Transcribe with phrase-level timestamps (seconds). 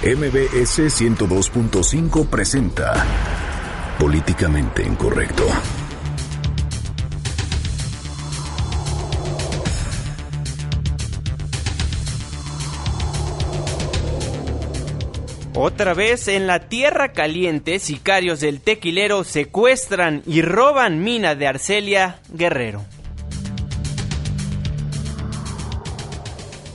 [0.00, 3.04] MBS 102.5 presenta
[3.98, 5.44] Políticamente Incorrecto.
[15.54, 22.20] Otra vez en la Tierra Caliente, sicarios del tequilero secuestran y roban mina de Arcelia
[22.28, 22.84] Guerrero.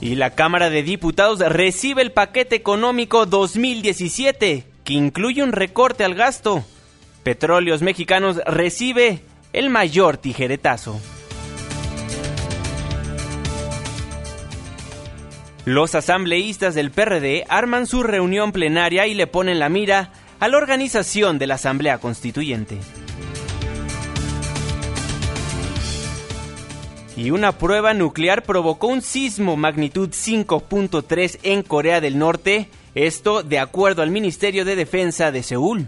[0.04, 6.14] Y la Cámara de Diputados recibe el paquete económico 2017, que incluye un recorte al
[6.14, 6.62] gasto.
[7.22, 9.22] Petróleos Mexicanos recibe
[9.54, 11.00] el mayor tijeretazo.
[15.64, 20.58] Los asambleístas del PRD arman su reunión plenaria y le ponen la mira a la
[20.58, 22.78] organización de la Asamblea Constituyente.
[27.16, 33.60] Y una prueba nuclear provocó un sismo magnitud 5.3 en Corea del Norte, esto de
[33.60, 35.86] acuerdo al Ministerio de Defensa de Seúl.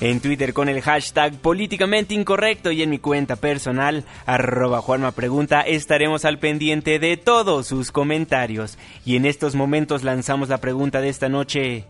[0.00, 5.62] En Twitter con el hashtag políticamente incorrecto y en mi cuenta personal, arroba Juanma Pregunta,
[5.62, 8.78] estaremos al pendiente de todos sus comentarios.
[9.04, 11.84] Y en estos momentos lanzamos la pregunta de esta noche.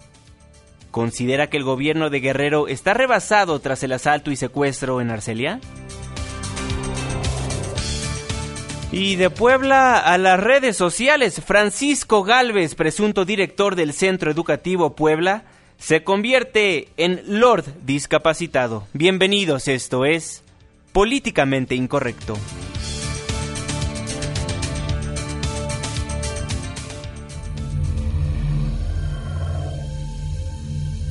[0.90, 5.60] ¿Considera que el gobierno de Guerrero está rebasado tras el asalto y secuestro en Arcelia?
[8.90, 15.44] Y de Puebla a las redes sociales, Francisco Galvez, presunto director del Centro Educativo Puebla,
[15.78, 18.86] se convierte en Lord discapacitado.
[18.94, 20.42] Bienvenidos, esto es
[20.92, 22.36] Políticamente Incorrecto.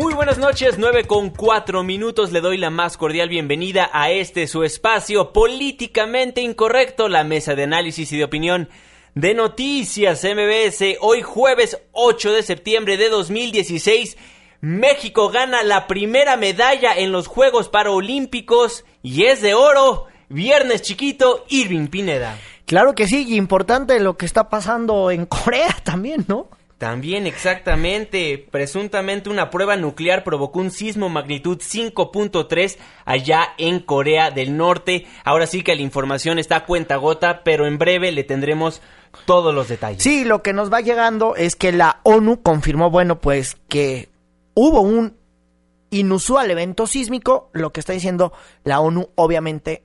[0.00, 2.32] Muy buenas noches, 9 con 4 minutos.
[2.32, 7.64] Le doy la más cordial bienvenida a este su espacio políticamente incorrecto, la mesa de
[7.64, 8.70] análisis y de opinión
[9.14, 10.96] de Noticias MBS.
[11.02, 14.16] Hoy jueves 8 de septiembre de 2016.
[14.62, 20.06] México gana la primera medalla en los Juegos Paralímpicos y es de oro.
[20.30, 22.38] Viernes chiquito, Irving Pineda.
[22.64, 26.48] Claro que sí, y importante lo que está pasando en Corea también, ¿no?
[26.80, 34.56] También exactamente, presuntamente una prueba nuclear provocó un sismo magnitud 5.3 allá en Corea del
[34.56, 35.06] Norte.
[35.22, 38.80] Ahora sí que la información está a cuenta gota, pero en breve le tendremos
[39.26, 40.02] todos los detalles.
[40.02, 44.08] Sí, lo que nos va llegando es que la ONU confirmó, bueno, pues que
[44.54, 45.18] hubo un
[45.90, 48.32] inusual evento sísmico, lo que está diciendo
[48.64, 49.82] la ONU, obviamente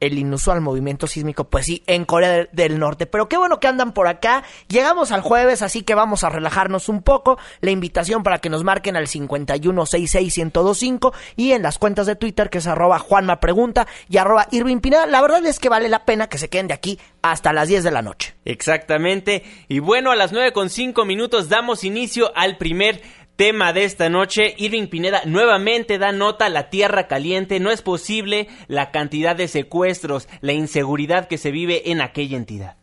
[0.00, 3.06] el inusual movimiento sísmico, pues sí, en Corea del Norte.
[3.06, 4.42] Pero qué bueno que andan por acá.
[4.68, 7.38] Llegamos al jueves, así que vamos a relajarnos un poco.
[7.60, 12.58] La invitación para que nos marquen al 5166125 y en las cuentas de Twitter que
[12.58, 15.06] es arroba Juanma Pregunta y arroba Irving Pineda.
[15.06, 17.84] La verdad es que vale la pena que se queden de aquí hasta las 10
[17.84, 18.34] de la noche.
[18.44, 19.44] Exactamente.
[19.68, 23.02] Y bueno, a las 9 con 5 minutos damos inicio al primer
[23.40, 24.54] tema de esta noche.
[24.58, 27.58] Irving Pineda nuevamente da nota a la tierra caliente.
[27.58, 32.76] No es posible la cantidad de secuestros, la inseguridad que se vive en aquella entidad.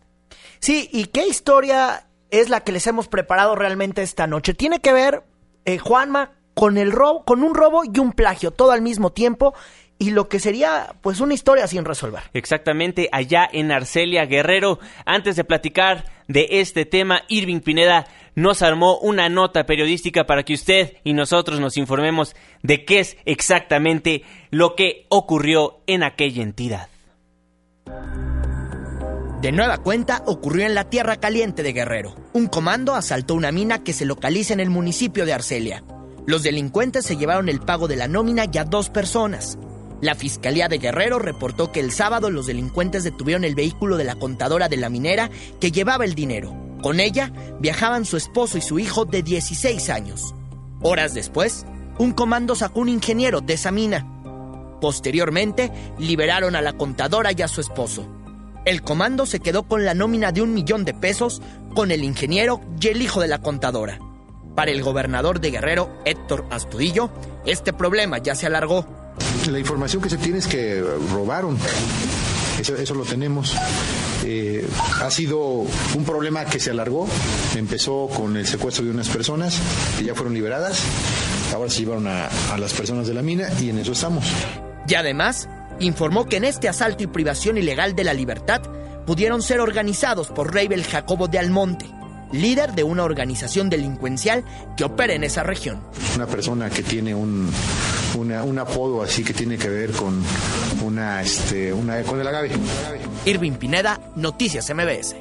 [0.57, 4.55] Sí, ¿y qué historia es la que les hemos preparado realmente esta noche?
[4.55, 5.21] Tiene que ver,
[5.65, 9.53] eh, Juanma, con el robo, con un robo y un plagio, todo al mismo tiempo
[9.99, 12.23] y lo que sería pues una historia sin resolver.
[12.33, 14.79] Exactamente, allá en Arcelia Guerrero.
[15.05, 20.53] Antes de platicar de este tema, Irving Pineda nos armó una nota periodística para que
[20.53, 26.87] usted y nosotros nos informemos de qué es exactamente lo que ocurrió en aquella entidad.
[29.41, 32.15] De nueva cuenta ocurrió en la Tierra Caliente de Guerrero.
[32.33, 35.83] Un comando asaltó una mina que se localiza en el municipio de Arcelia.
[36.25, 39.57] Los delincuentes se llevaron el pago de la nómina y a dos personas.
[39.99, 44.15] La Fiscalía de Guerrero reportó que el sábado los delincuentes detuvieron el vehículo de la
[44.15, 46.55] contadora de la minera que llevaba el dinero.
[46.83, 50.35] Con ella viajaban su esposo y su hijo de 16 años.
[50.83, 51.65] Horas después,
[51.97, 54.05] un comando sacó un ingeniero de esa mina.
[54.79, 58.07] Posteriormente, liberaron a la contadora y a su esposo.
[58.65, 61.41] El comando se quedó con la nómina de un millón de pesos
[61.73, 63.97] con el ingeniero y el hijo de la contadora.
[64.55, 67.09] Para el gobernador de Guerrero, Héctor Astudillo,
[67.45, 68.85] este problema ya se alargó
[69.51, 71.57] la información que se tiene es que robaron
[72.59, 73.55] Eso, eso lo tenemos.
[74.25, 74.67] Eh,
[75.01, 77.07] ha sido un problema que se alargó.
[77.55, 79.57] Empezó con el secuestro de unas personas
[79.97, 80.81] que ya fueron liberadas.
[81.53, 84.25] Ahora se llevaron a, a las personas de la mina y en eso estamos.
[84.87, 85.47] Y además,
[85.79, 88.61] informó que en este asalto y privación ilegal de la libertad
[89.05, 91.85] pudieron ser organizados por Reibel Jacobo de Almonte,
[92.31, 94.43] líder de una organización delincuencial
[94.75, 95.81] que opera en esa región.
[96.15, 97.49] Una persona que tiene un,
[98.15, 100.21] una- un apodo así que tiene que ver con
[100.83, 102.51] una, este, una, con el agave.
[103.25, 105.15] Irving Pineda, Noticias MBS.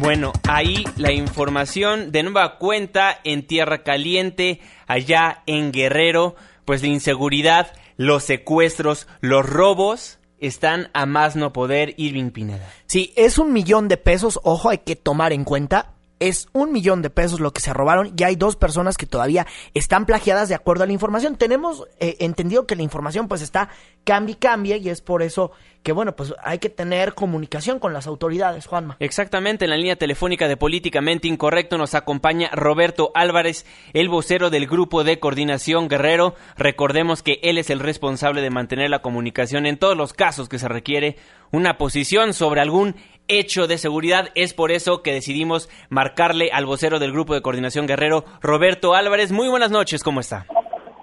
[0.00, 6.88] Bueno, ahí la información de nueva cuenta en Tierra Caliente, allá en Guerrero, pues la
[6.88, 12.70] inseguridad, los secuestros, los robos están a más no poder Irving Pineda.
[12.86, 15.94] Sí, es un millón de pesos, ojo, hay que tomar en cuenta.
[16.20, 19.46] Es un millón de pesos lo que se robaron y hay dos personas que todavía
[19.74, 21.36] están plagiadas de acuerdo a la información.
[21.36, 23.68] Tenemos eh, entendido que la información pues está
[24.04, 27.92] cambie y cambie y es por eso que bueno, pues hay que tener comunicación con
[27.92, 28.96] las autoridades, Juanma.
[29.00, 33.64] Exactamente, en la línea telefónica de Políticamente Incorrecto nos acompaña Roberto Álvarez,
[33.94, 36.34] el vocero del Grupo de Coordinación Guerrero.
[36.56, 40.58] Recordemos que él es el responsable de mantener la comunicación en todos los casos que
[40.58, 41.16] se requiere
[41.52, 42.96] una posición sobre algún
[43.28, 44.30] hecho de seguridad.
[44.34, 49.30] Es por eso que decidimos marcarle al vocero del Grupo de Coordinación Guerrero, Roberto Álvarez.
[49.32, 50.46] Muy buenas noches, ¿cómo está?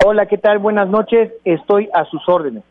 [0.06, 0.60] Hola, ¿qué tal?
[0.60, 1.32] Buenas noches.
[1.46, 2.64] Estoy a sus órdenes.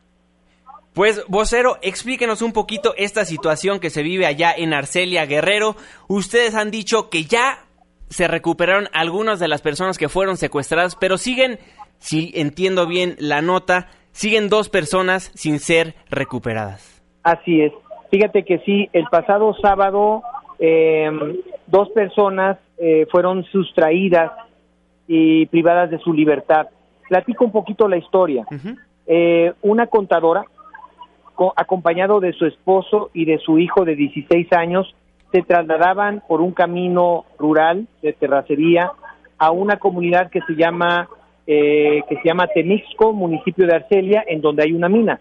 [0.93, 5.75] Pues, vocero, explíquenos un poquito esta situación que se vive allá en Arcelia Guerrero.
[6.07, 7.65] Ustedes han dicho que ya
[8.09, 11.59] se recuperaron algunas de las personas que fueron secuestradas, pero siguen,
[11.99, 17.03] si entiendo bien la nota, siguen dos personas sin ser recuperadas.
[17.25, 17.73] Así es.
[18.15, 20.23] Fíjate que sí, el pasado sábado
[20.61, 21.11] eh,
[21.67, 24.31] dos personas eh, fueron sustraídas
[25.09, 26.69] y privadas de su libertad.
[27.09, 28.47] Platico un poquito la historia.
[29.09, 30.45] Eh, una contadora,
[31.35, 34.95] co- acompañado de su esposo y de su hijo de 16 años,
[35.33, 38.93] se trasladaban por un camino rural de terracería
[39.39, 41.09] a una comunidad que se llama
[41.47, 45.21] eh, que se llama Temixco, municipio de Arcelia, en donde hay una mina.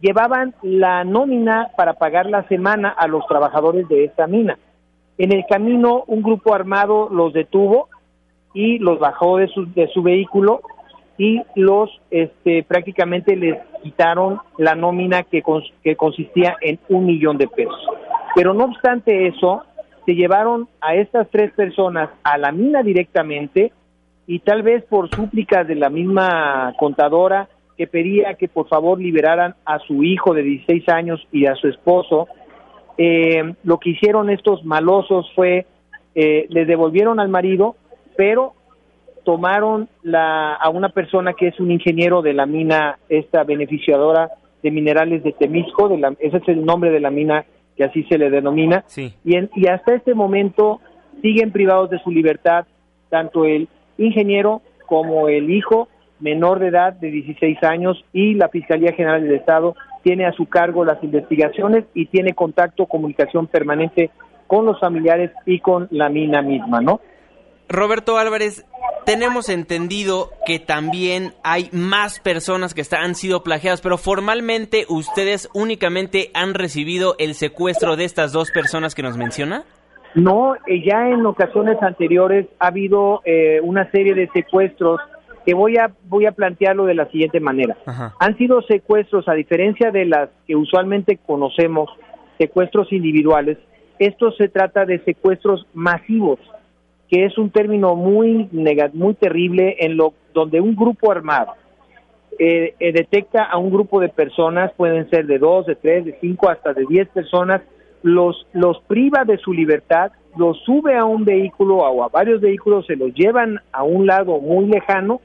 [0.00, 4.58] Llevaban la nómina para pagar la semana a los trabajadores de esta mina.
[5.18, 7.88] En el camino, un grupo armado los detuvo
[8.54, 10.62] y los bajó de su, de su vehículo
[11.18, 17.36] y los este, prácticamente les quitaron la nómina que, cons- que consistía en un millón
[17.36, 17.84] de pesos.
[18.36, 19.64] Pero no obstante eso,
[20.06, 23.72] se llevaron a estas tres personas a la mina directamente
[24.28, 29.54] y tal vez por súplicas de la misma contadora que pedía que por favor liberaran
[29.64, 32.28] a su hijo de 16 años y a su esposo,
[32.98, 35.66] eh, lo que hicieron estos malosos fue,
[36.14, 37.74] eh, le devolvieron al marido,
[38.16, 38.52] pero
[39.24, 44.30] tomaron la, a una persona que es un ingeniero de la mina, esta beneficiadora
[44.62, 47.44] de minerales de Temisco, de la, ese es el nombre de la mina
[47.76, 49.12] que así se le denomina, Sí.
[49.24, 50.80] y, en- y hasta este momento
[51.22, 52.66] siguen privados de su libertad
[53.08, 53.68] tanto el
[53.98, 55.88] ingeniero como el hijo
[56.20, 60.46] menor de edad de 16 años y la Fiscalía General del Estado tiene a su
[60.46, 64.10] cargo las investigaciones y tiene contacto, comunicación permanente
[64.46, 67.00] con los familiares y con la mina misma, ¿no?
[67.68, 68.64] Roberto Álvarez,
[69.04, 75.50] tenemos entendido que también hay más personas que está- han sido plagiadas, pero formalmente ustedes
[75.52, 79.64] únicamente han recibido el secuestro de estas dos personas que nos menciona.
[80.14, 85.00] No, eh, ya en ocasiones anteriores ha habido eh, una serie de secuestros
[85.44, 87.76] que voy a voy a plantearlo de la siguiente manera.
[87.86, 88.14] Ajá.
[88.18, 91.90] Han sido secuestros a diferencia de las que usualmente conocemos,
[92.38, 93.58] secuestros individuales.
[93.98, 96.38] Esto se trata de secuestros masivos,
[97.10, 98.48] que es un término muy
[98.92, 101.54] muy terrible en lo donde un grupo armado
[102.38, 106.16] eh, eh, detecta a un grupo de personas, pueden ser de dos, de tres, de
[106.20, 107.62] cinco, hasta de diez personas,
[108.02, 112.86] los, los priva de su libertad, los sube a un vehículo o a varios vehículos,
[112.86, 115.20] se los llevan a un lado muy lejano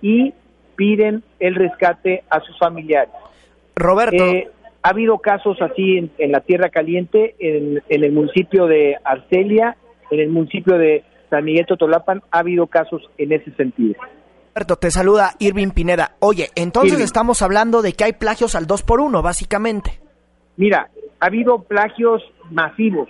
[0.00, 0.32] y
[0.76, 3.12] piden el rescate a sus familiares.
[3.76, 4.48] Roberto, Eh,
[4.82, 9.76] ha habido casos así en, en la Tierra Caliente, en, en el municipio de Arcelia,
[10.10, 13.94] en el municipio de San Miguel Totolapan, ha habido casos en ese sentido.
[14.54, 16.16] Roberto, te saluda Irving Pineda.
[16.20, 17.04] Oye, entonces Irving.
[17.04, 19.98] estamos hablando de que hay plagios al 2 por 1 básicamente.
[20.56, 20.88] Mira,
[21.20, 23.08] ha habido plagios masivos,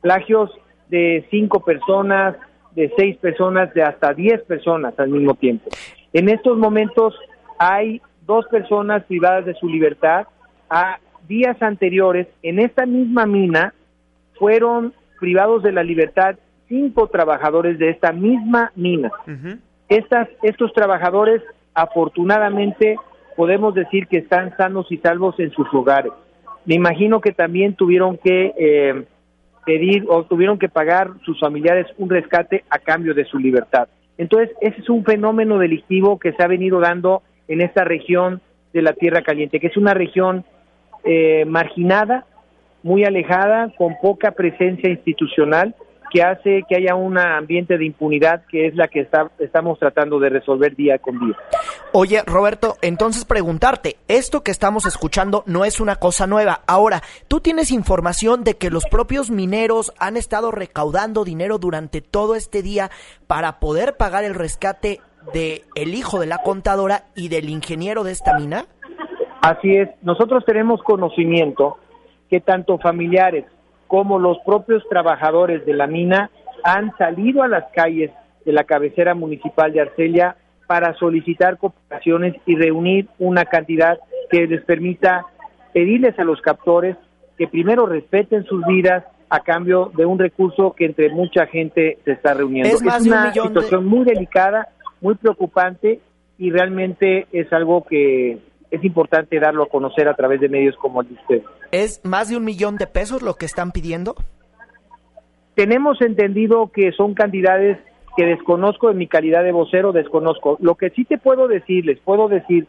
[0.00, 0.50] plagios
[0.88, 2.36] de cinco personas,
[2.74, 5.70] de seis personas, de hasta diez personas al mismo tiempo.
[6.12, 7.14] En estos momentos
[7.58, 10.26] hay dos personas privadas de su libertad.
[10.70, 10.98] A
[11.28, 13.74] días anteriores, en esta misma mina,
[14.34, 16.36] fueron privados de la libertad
[16.68, 19.10] cinco trabajadores de esta misma mina.
[19.88, 21.42] Estas, estos trabajadores
[21.74, 22.96] afortunadamente
[23.36, 26.12] podemos decir que están sanos y salvos en sus hogares.
[26.64, 29.04] Me imagino que también tuvieron que eh,
[29.66, 33.88] pedir o tuvieron que pagar sus familiares un rescate a cambio de su libertad.
[34.18, 38.40] Entonces, ese es un fenómeno delictivo que se ha venido dando en esta región
[38.72, 40.44] de la Tierra Caliente, que es una región
[41.04, 42.26] eh, marginada,
[42.82, 45.74] muy alejada, con poca presencia institucional,
[46.12, 50.18] que hace que haya un ambiente de impunidad que es la que está, estamos tratando
[50.18, 51.36] de resolver día con día.
[51.92, 56.60] Oye, Roberto, entonces preguntarte, esto que estamos escuchando no es una cosa nueva.
[56.66, 62.34] Ahora, ¿tú tienes información de que los propios mineros han estado recaudando dinero durante todo
[62.34, 62.90] este día
[63.26, 65.00] para poder pagar el rescate
[65.32, 68.66] de el hijo de la contadora y del ingeniero de esta mina?
[69.40, 71.78] Así es, nosotros tenemos conocimiento
[72.28, 73.44] que tanto familiares
[73.92, 76.30] como los propios trabajadores de la mina
[76.64, 78.10] han salido a las calles
[78.42, 80.34] de la cabecera municipal de Arcelia
[80.66, 83.98] para solicitar cooperaciones y reunir una cantidad
[84.30, 85.26] que les permita
[85.74, 86.96] pedirles a los captores
[87.36, 92.12] que primero respeten sus vidas a cambio de un recurso que entre mucha gente se
[92.12, 92.74] está reuniendo.
[92.74, 94.68] Es, una situación muy delicada,
[95.02, 96.00] muy preocupante
[96.38, 98.38] y realmente es algo que
[98.70, 101.44] es importante darlo a conocer a través de medios como el de ustedes.
[101.72, 104.14] ¿Es más de un millón de pesos lo que están pidiendo?
[105.54, 107.78] Tenemos entendido que son cantidades
[108.14, 110.58] que desconozco en mi calidad de vocero, desconozco.
[110.60, 112.66] Lo que sí te puedo decir, les puedo decir,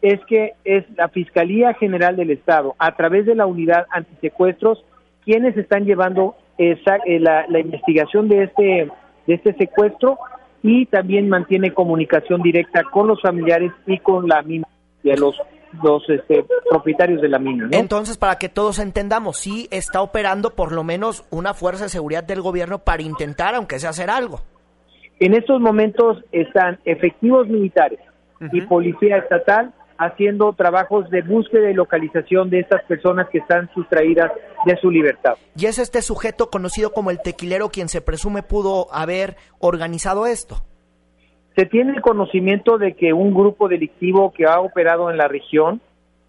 [0.00, 4.84] es que es la Fiscalía General del Estado, a través de la unidad antisecuestros,
[5.24, 8.88] quienes están llevando esa, eh, la, investigación de este,
[9.26, 10.18] de este secuestro
[10.62, 14.68] y también mantiene comunicación directa con los familiares y con la misma
[15.02, 15.36] de los
[15.82, 17.68] los este, propietarios de la mina.
[17.72, 22.24] Entonces, para que todos entendamos, sí está operando por lo menos una fuerza de seguridad
[22.24, 24.40] del gobierno para intentar, aunque sea hacer algo.
[25.18, 28.00] En estos momentos están efectivos militares
[28.52, 34.30] y policía estatal haciendo trabajos de búsqueda y localización de estas personas que están sustraídas
[34.66, 35.34] de su libertad.
[35.56, 40.62] ¿Y es este sujeto conocido como el tequilero quien se presume pudo haber organizado esto?
[41.56, 45.80] Se tiene el conocimiento de que un grupo delictivo que ha operado en la región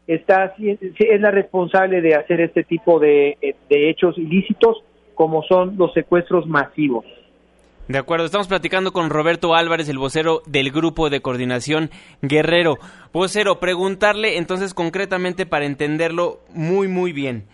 [0.08, 3.38] está es la responsable de hacer este tipo de,
[3.70, 4.84] de hechos ilícitos
[5.16, 7.04] como son los secuestros masivos.
[7.88, 11.90] De acuerdo, estamos platicando con Roberto Álvarez, el vocero del Grupo de Coordinación
[12.22, 12.78] Guerrero.
[13.14, 17.48] Vocero, preguntarle entonces concretamente para entenderlo muy, muy bien.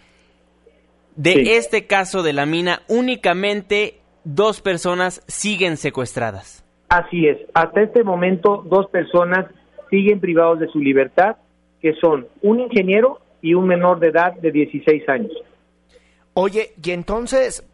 [1.15, 6.62] De este caso de la mina, únicamente dos personas siguen secuestradas.
[6.93, 9.47] Así es, hasta este momento dos personas
[9.89, 11.37] siguen privados de su libertad,
[11.81, 15.31] que son un ingeniero y un menor de edad de 16 años.
[16.35, 17.67] Oye, y entonces,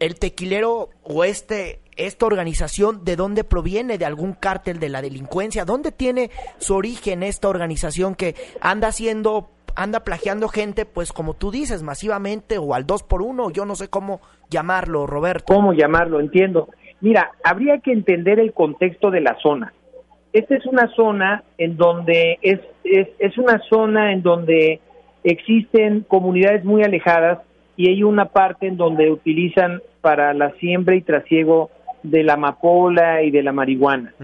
[0.00, 3.96] ¿el tequilero o este, esta organización de dónde proviene?
[3.96, 5.64] ¿De algún cártel de la delincuencia?
[5.64, 11.52] ¿Dónde tiene su origen esta organización que anda haciendo, anda plagiando gente, pues como tú
[11.52, 13.50] dices, masivamente o al dos por uno?
[13.50, 15.54] Yo no sé cómo llamarlo, Roberto.
[15.54, 16.18] ¿Cómo llamarlo?
[16.18, 16.68] Entiendo.
[17.00, 19.72] Mira, habría que entender el contexto de la zona.
[20.32, 24.80] Esta es una zona en donde es, es, es una zona en donde
[25.24, 27.38] existen comunidades muy alejadas
[27.76, 31.70] y hay una parte en donde utilizan para la siembra y trasiego
[32.02, 34.14] de la amapola y de la marihuana.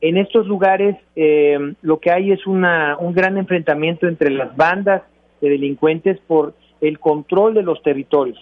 [0.00, 5.02] En estos lugares eh, lo que hay es una, un gran enfrentamiento entre las bandas
[5.40, 8.38] de delincuentes por el control de los territorios.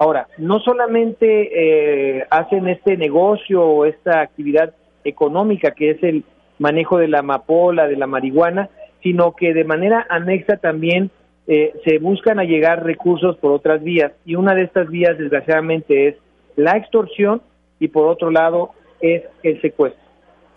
[0.00, 4.72] Ahora, no solamente eh, hacen este negocio o esta actividad
[5.04, 6.24] económica que es el
[6.58, 8.70] manejo de la amapola, de la marihuana,
[9.02, 11.10] sino que de manera anexa también
[11.46, 14.12] eh, se buscan allegar recursos por otras vías.
[14.24, 16.16] Y una de estas vías desgraciadamente es
[16.56, 17.42] la extorsión
[17.78, 18.70] y por otro lado
[19.02, 20.02] es el secuestro.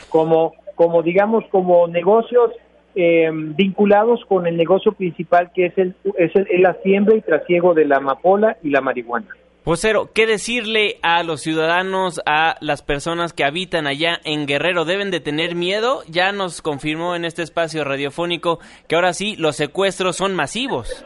[0.07, 2.51] Como como digamos como negocios
[2.95, 7.73] eh, vinculados con el negocio principal que es el, es el, la siembra y trasiego
[7.73, 9.27] de la amapola y la marihuana.
[9.65, 14.83] Vocero, ¿qué decirle a los ciudadanos, a las personas que habitan allá en Guerrero?
[14.83, 16.01] ¿Deben de tener miedo?
[16.09, 18.59] Ya nos confirmó en este espacio radiofónico
[18.89, 21.05] que ahora sí los secuestros son masivos.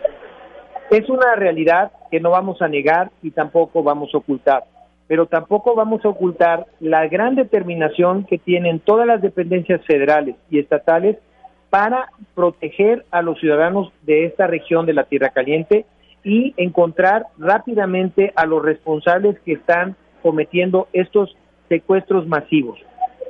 [0.89, 4.63] Es una realidad que no vamos a negar y tampoco vamos a ocultar,
[5.05, 10.57] pero tampoco vamos a ocultar la gran determinación que tienen todas las dependencias federales y
[10.57, 11.17] estatales
[11.69, 15.85] para proteger a los ciudadanos de esta región de la Tierra Caliente
[16.23, 21.35] y encontrar rápidamente a los responsables que están cometiendo estos
[21.69, 22.79] secuestros masivos.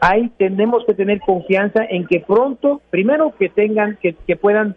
[0.01, 4.75] Ahí tenemos que tener confianza en que pronto, primero que tengan, que, puedan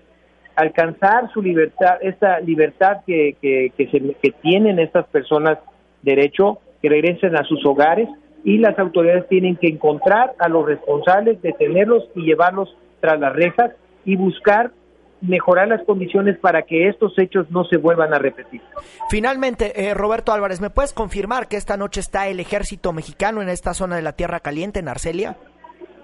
[0.56, 5.58] alcanzar su libertad, esta libertad que, que, que, se, que tienen estas personas
[6.02, 8.08] derecho, que regresen a sus hogares
[8.44, 13.72] y las autoridades tienen que encontrar a los responsables, detenerlos y llevarlos tras las rejas
[14.04, 14.72] y buscar
[15.20, 18.62] mejorar las condiciones para que estos hechos no se vuelvan a repetir.
[19.10, 23.48] Finalmente, eh, Roberto Álvarez, ¿me puedes confirmar que esta noche está el ejército mexicano en
[23.48, 25.36] esta zona de la Tierra Caliente, en Arcelia?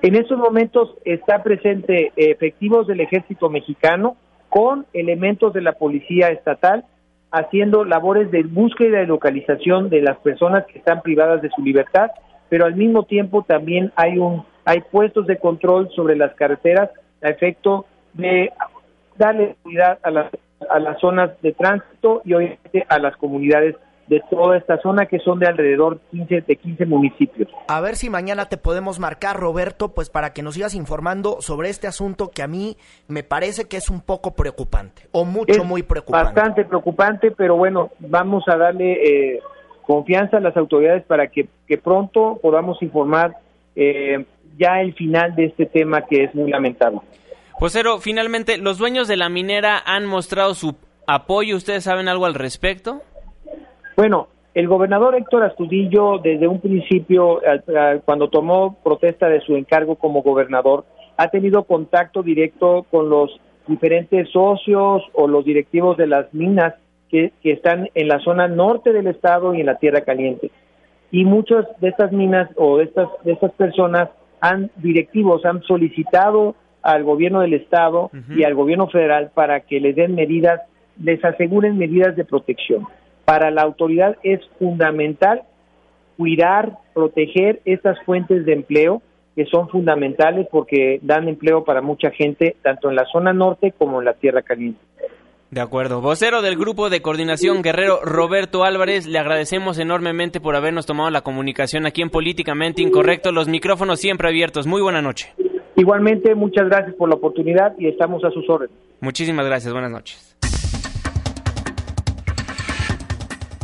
[0.03, 4.17] En estos momentos está presente efectivos del ejército mexicano
[4.51, 6.85] con elementos de la policía estatal
[7.31, 12.11] haciendo labores de búsqueda y localización de las personas que están privadas de su libertad,
[12.49, 16.91] pero al mismo tiempo también hay un hay puestos de control sobre las carreteras
[17.23, 18.53] a efecto de
[19.17, 20.33] darle seguridad a las,
[20.69, 23.77] a las zonas de tránsito y obviamente a las comunidades
[24.09, 27.49] de toda esta zona que son de alrededor 15, de 15 municipios.
[27.69, 31.71] A ver si mañana te podemos marcar, Roberto, pues para que nos sigas informando sobre
[31.71, 32.77] este asunto que a mí
[33.09, 36.35] me parece que es un poco preocupante, o mucho, muy preocupante.
[36.35, 38.93] Bastante preocupante, pero bueno, vamos a darle
[39.35, 39.41] eh,
[39.83, 43.37] confianza a las autoridades para que, que pronto podamos informar
[43.75, 44.25] eh,
[44.57, 47.01] ya el final de este tema que es muy lamentable.
[47.53, 51.57] Josero, finalmente, ¿los dueños de la minera han mostrado su apoyo?
[51.57, 53.01] ¿Ustedes saben algo al respecto?
[53.97, 57.41] Bueno, el gobernador Héctor Astudillo, desde un principio,
[58.05, 60.85] cuando tomó protesta de su encargo como gobernador,
[61.17, 66.75] ha tenido contacto directo con los diferentes socios o los directivos de las minas
[67.11, 70.51] que, están en la zona norte del estado y en la Tierra Caliente.
[71.11, 76.55] Y muchas de estas minas o de estas, de estas personas han directivos, han solicitado
[76.83, 80.61] al gobierno del estado y al gobierno federal para que les den medidas,
[81.03, 82.87] les aseguren medidas de protección.
[83.25, 85.43] Para la autoridad es fundamental
[86.17, 89.03] cuidar, proteger estas fuentes de empleo
[89.35, 93.99] que son fundamentales porque dan empleo para mucha gente, tanto en la zona norte como
[93.99, 94.81] en la Tierra Caliente.
[95.51, 96.01] De acuerdo.
[96.01, 101.21] Vocero del Grupo de Coordinación Guerrero, Roberto Álvarez, le agradecemos enormemente por habernos tomado la
[101.21, 103.31] comunicación aquí en Políticamente Incorrecto.
[103.31, 104.67] Los micrófonos siempre abiertos.
[104.67, 105.33] Muy buena noche.
[105.77, 108.77] Igualmente, muchas gracias por la oportunidad y estamos a sus órdenes.
[109.01, 110.37] Muchísimas gracias, buenas noches.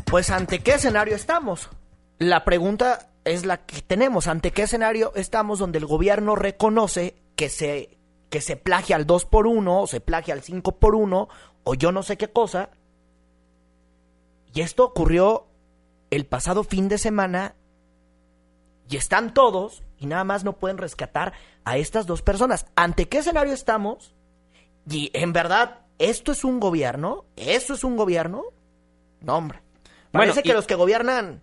[0.09, 1.71] Pues ante qué escenario estamos?
[2.19, 7.49] La pregunta es la que tenemos, ante qué escenario estamos donde el gobierno reconoce que
[7.49, 11.29] se que se plagia al 2 por 1 o se plagia al 5 por 1
[11.65, 12.71] o yo no sé qué cosa.
[14.55, 15.47] Y esto ocurrió
[16.11, 17.55] el pasado fin de semana
[18.89, 21.33] y están todos y nada más no pueden rescatar
[21.65, 22.67] a estas dos personas.
[22.75, 24.15] ¿Ante qué escenario estamos?
[24.89, 27.25] Y en verdad, ¿esto es un gobierno?
[27.37, 28.43] ¿Eso es un gobierno?
[29.21, 29.63] No, hombre.
[30.11, 31.43] Parece que los que gobiernan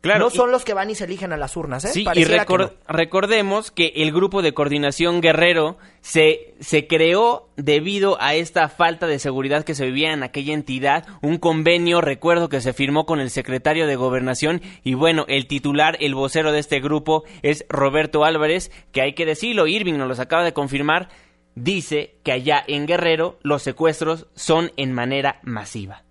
[0.00, 1.88] Claro, no son los que van y se eligen a las urnas, ¿eh?
[1.88, 8.70] Sí, y recordemos que el grupo de coordinación guerrero se, se creó debido a esta
[8.70, 11.06] falta de seguridad que se vivía en aquella entidad.
[11.20, 15.98] Un convenio, recuerdo que se firmó con el secretario de gobernación y bueno, el titular,
[16.00, 20.20] el vocero de este grupo es Roberto Álvarez, que hay que decirlo, Irving nos los
[20.20, 21.10] acaba de confirmar,
[21.54, 26.04] dice que allá en Guerrero los secuestros son en manera masiva.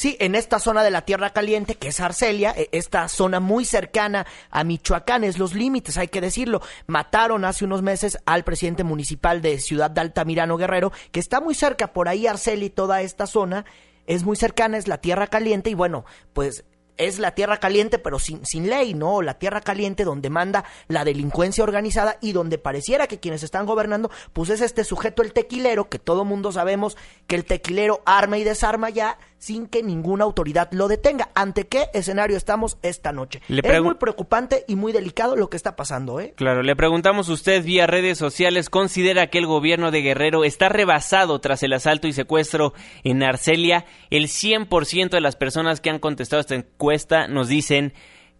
[0.00, 3.66] Sí, en esta zona de la Tierra Caliente, que es Arcelia, e, esta zona muy
[3.66, 6.62] cercana a Michoacán, es los límites, hay que decirlo.
[6.86, 11.54] Mataron hace unos meses al presidente municipal de Ciudad de Altamirano Guerrero, que está muy
[11.54, 13.66] cerca, por ahí Arcelia y toda esta zona
[14.06, 16.64] es muy cercana, es la Tierra Caliente, y bueno, pues
[16.96, 19.22] es la tierra caliente, pero sin, sin ley, ¿no?
[19.22, 24.10] La tierra caliente donde manda la delincuencia organizada y donde pareciera que quienes están gobernando,
[24.34, 28.44] pues es este sujeto, el tequilero, que todo mundo sabemos que el tequilero arma y
[28.44, 31.30] desarma ya sin que ninguna autoridad lo detenga.
[31.34, 33.40] ¿Ante qué escenario estamos esta noche?
[33.48, 36.34] es muy preocupante y muy delicado lo que está pasando, ¿eh?
[36.36, 41.40] Claro, le preguntamos usted vía redes sociales, ¿considera que el gobierno de Guerrero está rebasado
[41.40, 43.86] tras el asalto y secuestro en Arcelia?
[44.10, 47.94] El 100% de las personas que han contestado esta encuesta nos dicen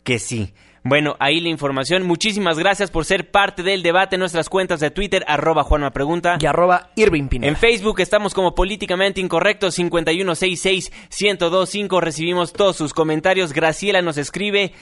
[0.05, 0.53] que sí.
[0.83, 2.07] Bueno, ahí la información.
[2.07, 6.39] Muchísimas gracias por ser parte del debate en nuestras cuentas de Twitter, arroba Juanma Pregunta.
[6.41, 12.01] Y arroba Irving En Facebook estamos como Políticamente Incorrecto 5166125.
[12.01, 13.53] Recibimos todos sus comentarios.
[13.53, 14.73] Graciela nos escribe.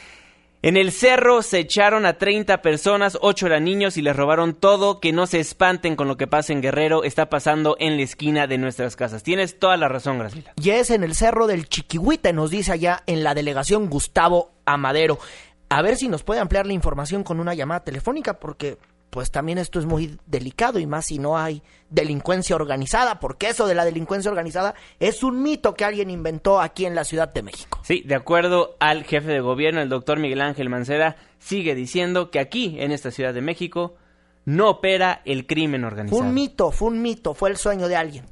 [0.61, 4.99] En el cerro se echaron a 30 personas, 8 eran niños y les robaron todo.
[5.01, 8.47] Que no se espanten con lo que pasa en Guerrero, está pasando en la esquina
[8.47, 9.25] de nuestras casas.
[9.25, 10.53] Tienes toda la razón, Graciela.
[10.61, 15.19] Y es en el cerro del Chiquihuite, nos dice allá en la delegación Gustavo Amadero
[15.69, 18.79] a ver si nos puede ampliar la información con una llamada telefónica, porque
[19.11, 23.67] pues también esto es muy delicado y más si no hay delincuencia organizada, porque eso
[23.67, 27.43] de la delincuencia organizada es un mito que alguien inventó aquí en la Ciudad de
[27.43, 27.81] México.
[27.83, 32.39] Sí, de acuerdo al jefe de gobierno, el doctor Miguel Ángel Mancera, sigue diciendo que
[32.39, 33.95] aquí, en esta Ciudad de México,
[34.45, 36.19] no opera el crimen organizado.
[36.19, 38.25] Fue un mito, fue un mito, fue el sueño de alguien.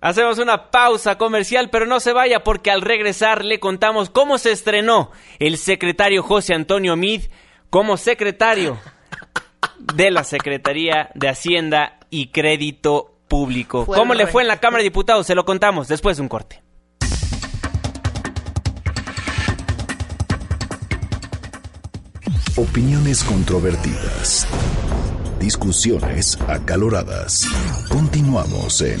[0.00, 4.52] Hacemos una pausa comercial, pero no se vaya porque al regresar le contamos cómo se
[4.52, 7.22] estrenó el secretario José Antonio Mid
[7.68, 8.78] como secretario
[9.78, 13.86] de la Secretaría de Hacienda y Crédito público.
[13.86, 15.26] ¿Cómo le fue en la Cámara de Diputados?
[15.26, 16.62] Se lo contamos después de un corte.
[22.56, 24.46] Opiniones controvertidas.
[25.40, 27.46] Discusiones acaloradas.
[27.88, 29.00] Continuamos en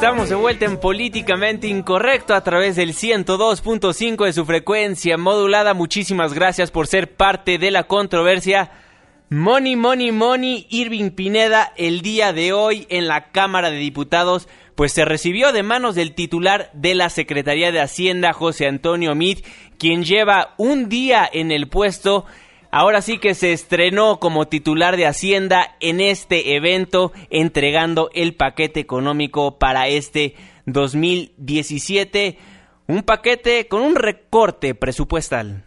[0.00, 5.74] Estamos de vuelta en Políticamente Incorrecto a través del 102.5 de su frecuencia modulada.
[5.74, 8.70] Muchísimas gracias por ser parte de la controversia.
[9.28, 14.92] Money, money, money, Irving Pineda, el día de hoy en la Cámara de Diputados, pues
[14.92, 19.44] se recibió de manos del titular de la Secretaría de Hacienda, José Antonio Mit,
[19.78, 22.24] quien lleva un día en el puesto
[22.72, 28.78] Ahora sí que se estrenó como titular de Hacienda en este evento, entregando el paquete
[28.78, 32.38] económico para este 2017.
[32.86, 35.64] Un paquete con un recorte presupuestal.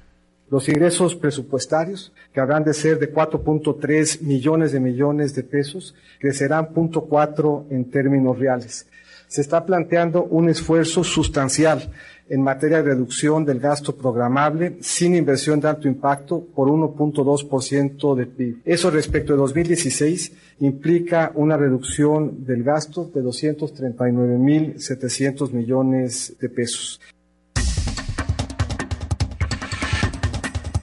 [0.50, 6.70] Los ingresos presupuestarios, que habrán de ser de 4.3 millones de millones de pesos, crecerán
[6.70, 8.88] 0.4 en términos reales.
[9.28, 11.92] Se está planteando un esfuerzo sustancial
[12.30, 18.26] en materia de reducción del gasto programable sin inversión de alto impacto por 1.2% de
[18.26, 18.62] PIB.
[18.66, 27.00] Eso respecto de 2016 implica una reducción del gasto de 239.700 millones de pesos.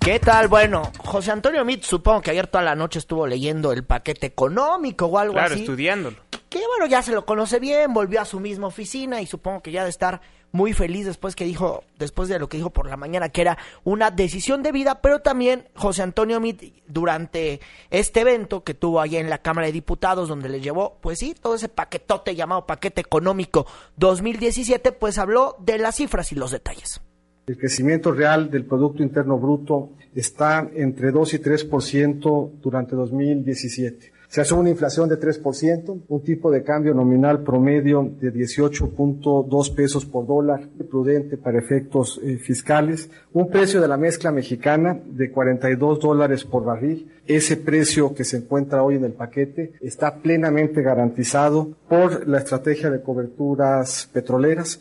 [0.00, 0.48] ¿Qué tal?
[0.48, 5.06] Bueno, José Antonio Mit, supongo que ayer toda la noche estuvo leyendo el paquete económico
[5.06, 5.46] o algo así.
[5.46, 6.16] Claro, estudiándolo.
[6.48, 9.72] Que bueno, ya se lo conoce bien, volvió a su misma oficina y supongo que
[9.72, 12.96] ya de estar muy feliz después que dijo, después de lo que dijo por la
[12.96, 17.60] mañana, que era una decisión de vida, pero también José Antonio Mit, durante
[17.90, 21.34] este evento que tuvo allá en la Cámara de Diputados, donde le llevó, pues sí,
[21.40, 27.00] todo ese paquetote llamado paquete económico 2017, pues habló de las cifras y los detalles.
[27.46, 34.40] El crecimiento real del Producto Interno Bruto está entre 2 y 3% durante 2017 se
[34.40, 40.24] hace una inflación de 3%, un tipo de cambio nominal promedio de 18.2 pesos por
[40.24, 46.44] dólar, prudente para efectos eh, fiscales, un precio de la mezcla mexicana de 42 dólares
[46.44, 47.10] por barril.
[47.26, 52.88] Ese precio que se encuentra hoy en el paquete está plenamente garantizado por la estrategia
[52.88, 54.80] de coberturas petroleras.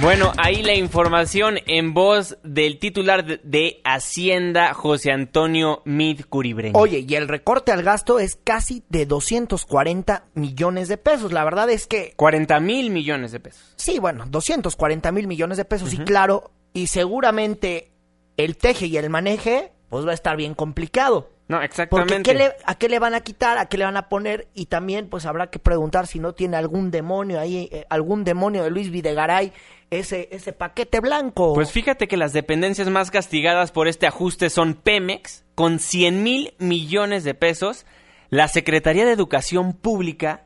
[0.00, 6.78] Bueno, ahí la información en voz del titular de Hacienda, José Antonio Mid Curibreño.
[6.78, 11.34] Oye, y el recorte al gasto es casi de 240 millones de pesos.
[11.34, 12.14] La verdad es que...
[12.16, 13.74] 40 mil millones de pesos.
[13.76, 15.92] Sí, bueno, 240 mil millones de pesos.
[15.92, 17.92] Y claro, y seguramente
[18.38, 21.28] el teje y el maneje, pues va a estar bien complicado.
[21.50, 22.32] No, exactamente.
[22.32, 23.58] Porque ¿a qué le van a quitar?
[23.58, 24.46] ¿A qué le van a poner?
[24.54, 28.62] Y también pues habrá que preguntar si no tiene algún demonio ahí, eh, algún demonio
[28.62, 29.52] de Luis Videgaray,
[29.90, 31.52] ese, ese paquete blanco.
[31.54, 36.54] Pues fíjate que las dependencias más castigadas por este ajuste son Pemex, con 100 mil
[36.58, 37.84] millones de pesos,
[38.28, 40.44] la Secretaría de Educación Pública,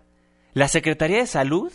[0.55, 1.71] la Secretaría de Salud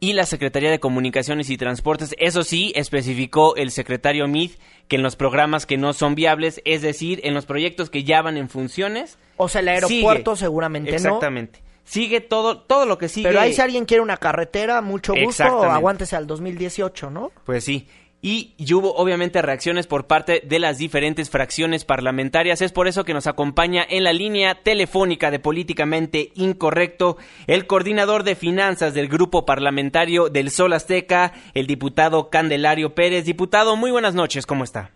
[0.00, 2.14] y la Secretaría de Comunicaciones y Transportes.
[2.18, 4.52] Eso sí, especificó el secretario Mid
[4.88, 8.22] que en los programas que no son viables, es decir, en los proyectos que ya
[8.22, 9.18] van en funciones.
[9.36, 10.96] O sea, el aeropuerto seguramente no.
[10.96, 11.60] Exactamente.
[11.84, 13.28] Sigue todo, todo lo que sigue.
[13.28, 17.30] Pero ahí si alguien quiere una carretera, mucho gusto, aguántese al 2018, ¿no?
[17.44, 17.86] Pues sí
[18.22, 22.60] y, hubo obviamente reacciones por parte de las diferentes fracciones parlamentarias.
[22.62, 28.24] Es por eso que nos acompaña en la línea telefónica de Políticamente Incorrecto el coordinador
[28.24, 33.24] de finanzas del grupo parlamentario del Sol Azteca, el diputado Candelario Pérez.
[33.24, 34.90] Diputado, muy buenas noches, ¿cómo está?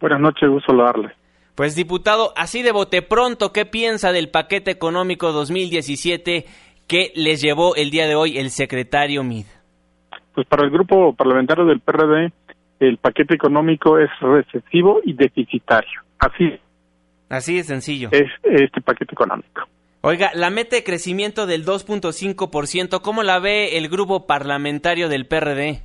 [0.00, 1.10] Buenas noches, gusto saludarle.
[1.54, 6.46] Pues diputado, así de bote pronto, ¿qué piensa del paquete económico 2017
[6.86, 9.44] que les llevó el día de hoy el secretario Mid?
[10.34, 12.32] Pues para el grupo parlamentario del PRD
[12.80, 16.02] el paquete económico es recesivo y deficitario.
[16.18, 16.58] Así.
[17.28, 18.08] Así de sencillo.
[18.10, 19.68] Es este paquete económico.
[20.00, 25.82] Oiga, la meta de crecimiento del 2.5%, ¿cómo la ve el grupo parlamentario del PRD?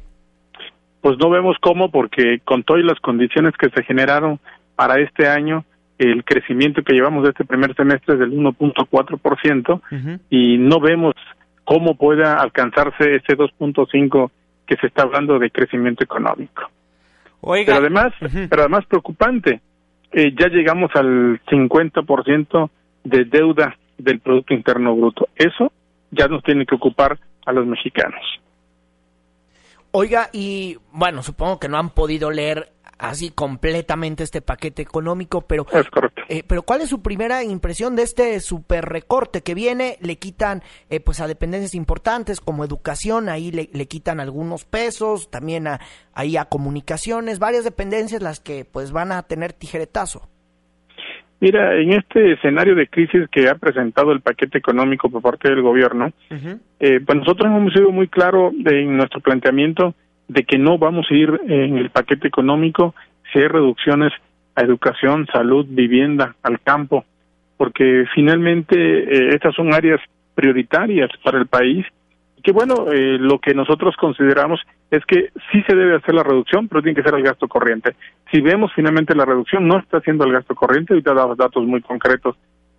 [1.05, 4.39] pues no vemos cómo, porque con todas las condiciones que se generaron
[4.75, 5.63] para este año,
[5.99, 9.81] el crecimiento que llevamos de este primer semestre es del 1.4%
[10.31, 11.13] y no vemos
[11.63, 14.31] cómo pueda alcanzarse ese 2.5
[14.65, 16.63] que se está hablando de crecimiento económico.
[17.41, 17.73] Oiga.
[17.73, 18.13] Pero además,
[18.49, 19.61] pero además preocupante,
[20.11, 22.69] eh, ya llegamos al 50%
[23.03, 25.27] de deuda del Producto Interno Bruto.
[25.35, 25.71] Eso
[26.11, 28.21] ya nos tiene que ocupar a los mexicanos.
[29.91, 35.65] Oiga, y bueno, supongo que no han podido leer así completamente este paquete económico, pero
[35.71, 36.21] es correcto.
[36.29, 39.97] Eh, pero ¿cuál es su primera impresión de este super recorte que viene?
[40.01, 45.29] Le quitan eh, pues a dependencias importantes como educación, ahí le, le quitan algunos pesos,
[45.29, 45.79] también a,
[46.13, 50.27] ahí a comunicaciones, varias dependencias las que pues van a tener tijeretazo.
[51.41, 55.61] Mira, en este escenario de crisis que ha presentado el paquete económico por parte del
[55.61, 56.11] gobierno,
[56.79, 59.93] eh, pues nosotros hemos sido muy claros en nuestro planteamiento
[60.27, 62.95] de que no vamos a ir en el paquete económico
[63.31, 64.11] si hay reducciones
[64.55, 67.05] a educación, salud, vivienda, al campo,
[67.57, 69.99] porque finalmente eh, estas son áreas
[70.33, 71.85] prioritarias para el país
[72.45, 74.61] que bueno, eh, lo que nosotros consideramos
[74.91, 77.95] es que sí se debe hacer la reducción, pero tiene que ser el gasto corriente.
[78.31, 81.81] Si vemos finalmente la reducción, no está haciendo el gasto corriente, ahorita damos datos muy
[81.81, 82.35] concretos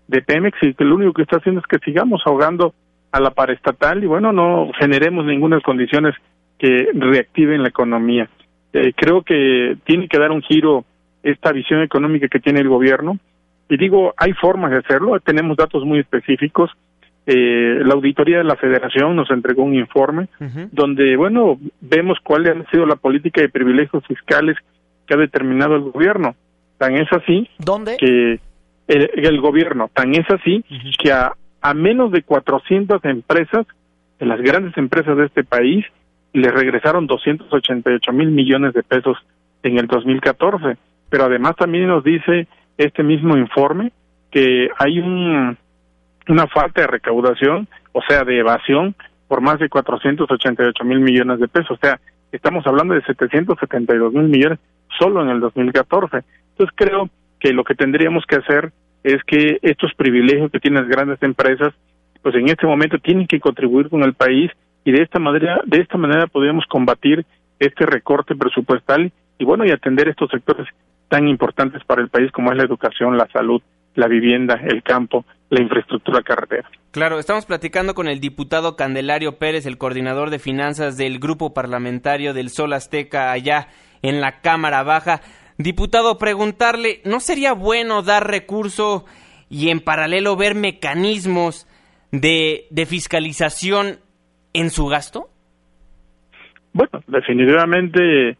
[0.06, 2.74] de Pemex y que lo único que está haciendo es que sigamos ahogando
[3.10, 6.14] a la paraestatal y bueno, no generemos ninguna condiciones
[6.58, 8.28] que reactiven la economía.
[8.72, 10.84] Eh, creo que tiene que dar un giro
[11.22, 13.18] esta visión económica que tiene el gobierno.
[13.68, 16.70] Y digo, hay formas de hacerlo, tenemos datos muy específicos.
[17.26, 20.28] Eh, la auditoría de la Federación nos entregó un informe
[20.70, 24.56] donde, bueno, vemos cuál ha sido la política de privilegios fiscales
[25.06, 26.36] que ha determinado el gobierno.
[26.78, 27.96] Tan es así ¿Dónde?
[27.96, 28.38] que
[28.86, 30.64] el, gobierno, tan es así
[31.02, 33.66] que a, a menos de 400 empresas,
[34.20, 35.84] de las grandes empresas de este país,
[36.36, 39.16] le regresaron 288 mil millones de pesos
[39.62, 40.76] en el 2014.
[41.08, 42.46] Pero además también nos dice
[42.76, 43.90] este mismo informe
[44.30, 45.56] que hay un,
[46.28, 48.94] una falta de recaudación, o sea, de evasión,
[49.28, 51.70] por más de 488 mil millones de pesos.
[51.70, 51.98] O sea,
[52.32, 54.58] estamos hablando de 772 mil millones
[54.98, 56.18] solo en el 2014.
[56.50, 57.08] Entonces creo
[57.40, 58.72] que lo que tendríamos que hacer
[59.02, 61.72] es que estos privilegios que tienen las grandes empresas,
[62.20, 64.50] pues en este momento tienen que contribuir con el país
[64.86, 67.26] y de esta manera, de esta manera podríamos combatir
[67.58, 70.68] este recorte presupuestal y bueno, y atender estos sectores
[71.08, 73.60] tan importantes para el país como es la educación, la salud,
[73.96, 76.70] la vivienda, el campo, la infraestructura carretera.
[76.92, 82.32] Claro, estamos platicando con el diputado Candelario Pérez, el coordinador de finanzas del grupo parlamentario
[82.32, 83.66] del Sol Azteca allá
[84.02, 85.20] en la Cámara Baja.
[85.58, 89.04] Diputado, preguntarle, ¿no sería bueno dar recurso
[89.50, 91.66] y en paralelo ver mecanismos
[92.12, 94.05] de, de fiscalización
[94.60, 95.28] en su gasto?
[96.72, 98.36] Bueno, definitivamente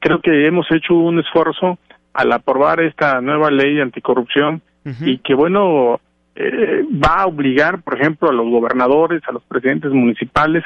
[0.00, 1.78] creo que hemos hecho un esfuerzo
[2.12, 4.62] al aprobar esta nueva ley anticorrupción
[5.00, 5.98] y que bueno
[6.36, 10.62] eh, va a obligar, por ejemplo, a los gobernadores, a los presidentes municipales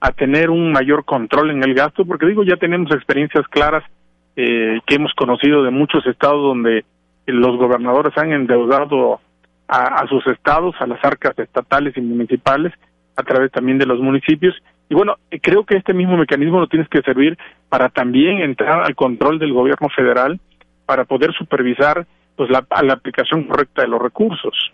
[0.00, 3.84] a tener un mayor control en el gasto, porque digo, ya tenemos experiencias claras
[4.36, 6.84] eh, que hemos conocido de muchos estados donde
[7.26, 9.20] los gobernadores han endeudado
[9.68, 12.72] a, sus estados, a las arcas estatales y municipales,
[13.20, 14.54] a través también de los municipios.
[14.88, 18.94] Y bueno, creo que este mismo mecanismo lo tienes que servir para también entrar al
[18.94, 20.40] control del gobierno federal,
[20.86, 22.06] para poder supervisar
[22.36, 24.72] pues la, la aplicación correcta de los recursos.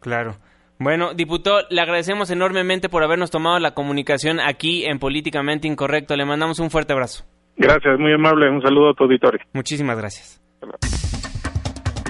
[0.00, 0.34] Claro.
[0.78, 6.14] Bueno, diputado, le agradecemos enormemente por habernos tomado la comunicación aquí en Políticamente Incorrecto.
[6.16, 7.24] Le mandamos un fuerte abrazo.
[7.56, 8.50] Gracias, muy amable.
[8.50, 9.40] Un saludo a tu auditorio.
[9.54, 10.40] Muchísimas gracias.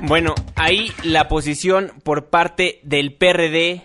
[0.03, 3.83] Bueno, ahí la posición por parte del PRD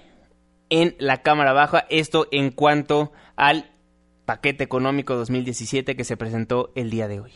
[0.71, 1.85] en la Cámara Baja.
[1.89, 3.69] Esto en cuanto al
[4.25, 7.33] paquete económico 2017 que se presentó el día de hoy.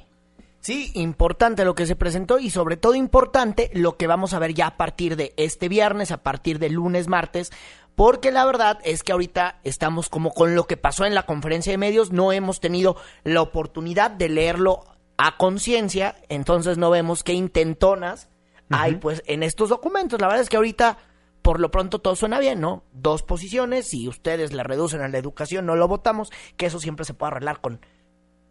[0.61, 4.55] Sí, importante lo que se presentó y sobre todo importante lo que vamos a ver
[4.55, 7.51] ya a partir de este viernes, a partir de lunes, martes,
[7.95, 11.71] porque la verdad es que ahorita estamos como con lo que pasó en la conferencia
[11.71, 14.85] de medios, no hemos tenido la oportunidad de leerlo
[15.17, 18.29] a conciencia, entonces no vemos qué intentonas
[18.71, 20.19] hay pues en estos documentos.
[20.19, 20.97] La verdad es que ahorita
[21.45, 22.83] por lo pronto todo suena bien, ¿no?
[22.91, 27.05] Dos posiciones, si ustedes le reducen a la educación no lo votamos, que eso siempre
[27.05, 27.81] se puede arreglar con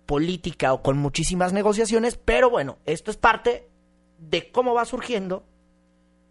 [0.06, 3.68] política o con muchísimas negociaciones, pero bueno, esto es parte
[4.18, 5.44] de cómo va surgiendo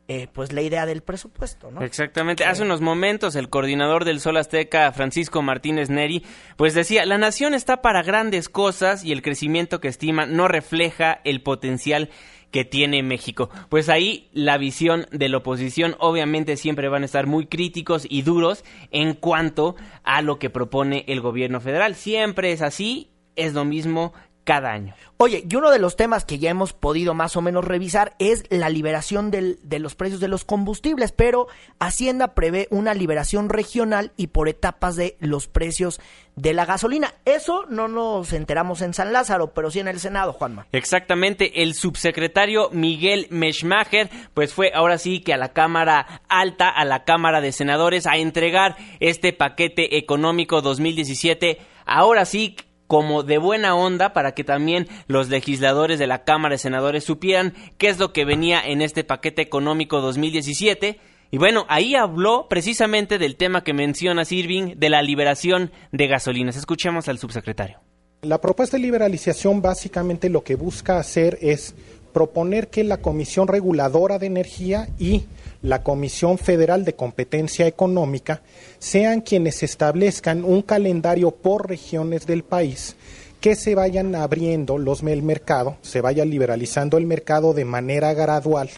[0.07, 1.81] eh, pues la idea del presupuesto, ¿no?
[1.81, 2.45] Exactamente.
[2.45, 7.53] Hace unos momentos el coordinador del Sol Azteca, Francisco Martínez Neri, pues decía, la nación
[7.53, 12.09] está para grandes cosas y el crecimiento que estima no refleja el potencial
[12.53, 13.49] que tiene México.
[13.67, 18.21] Pues ahí la visión de la oposición obviamente siempre van a estar muy críticos y
[18.21, 21.95] duros en cuanto a lo que propone el gobierno federal.
[21.95, 24.95] Siempre es así es lo mismo cada año.
[25.17, 28.43] Oye, y uno de los temas que ya hemos podido más o menos revisar es
[28.49, 31.47] la liberación del, de los precios de los combustibles, pero
[31.79, 35.99] Hacienda prevé una liberación regional y por etapas de los precios
[36.35, 37.13] de la gasolina.
[37.25, 40.67] Eso no nos enteramos en San Lázaro, pero sí en el Senado, Juanma.
[40.71, 46.85] Exactamente, el subsecretario Miguel Meshmacher, pues fue ahora sí que a la Cámara Alta, a
[46.85, 51.59] la Cámara de Senadores, a entregar este paquete económico 2017.
[51.85, 52.55] Ahora sí
[52.93, 57.55] como de buena onda para que también los legisladores de la Cámara de Senadores supieran
[57.79, 60.99] qué es lo que venía en este paquete económico 2017.
[61.31, 66.55] Y bueno, ahí habló precisamente del tema que menciona Irving, de la liberación de gasolinas.
[66.55, 67.79] Escuchemos al subsecretario.
[68.21, 71.73] La propuesta de liberalización básicamente lo que busca hacer es
[72.13, 75.23] proponer que la Comisión Reguladora de Energía y
[75.63, 78.41] la Comisión Federal de Competencia Económica
[78.77, 82.95] sean quienes establezcan un calendario por regiones del país
[83.41, 88.69] que se vayan abriendo los el mercado, se vaya liberalizando el mercado de manera gradual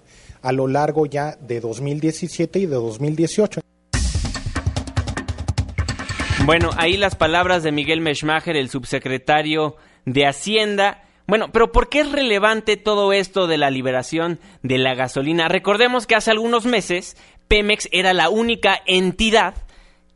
[0.42, 3.62] a lo largo ya de 2017 y de 2018.
[6.46, 12.02] Bueno, ahí las palabras de Miguel Meshmacher, el subsecretario de Hacienda, bueno, pero ¿por qué
[12.02, 15.48] es relevante todo esto de la liberación de la gasolina?
[15.48, 19.56] Recordemos que hace algunos meses Pemex era la única entidad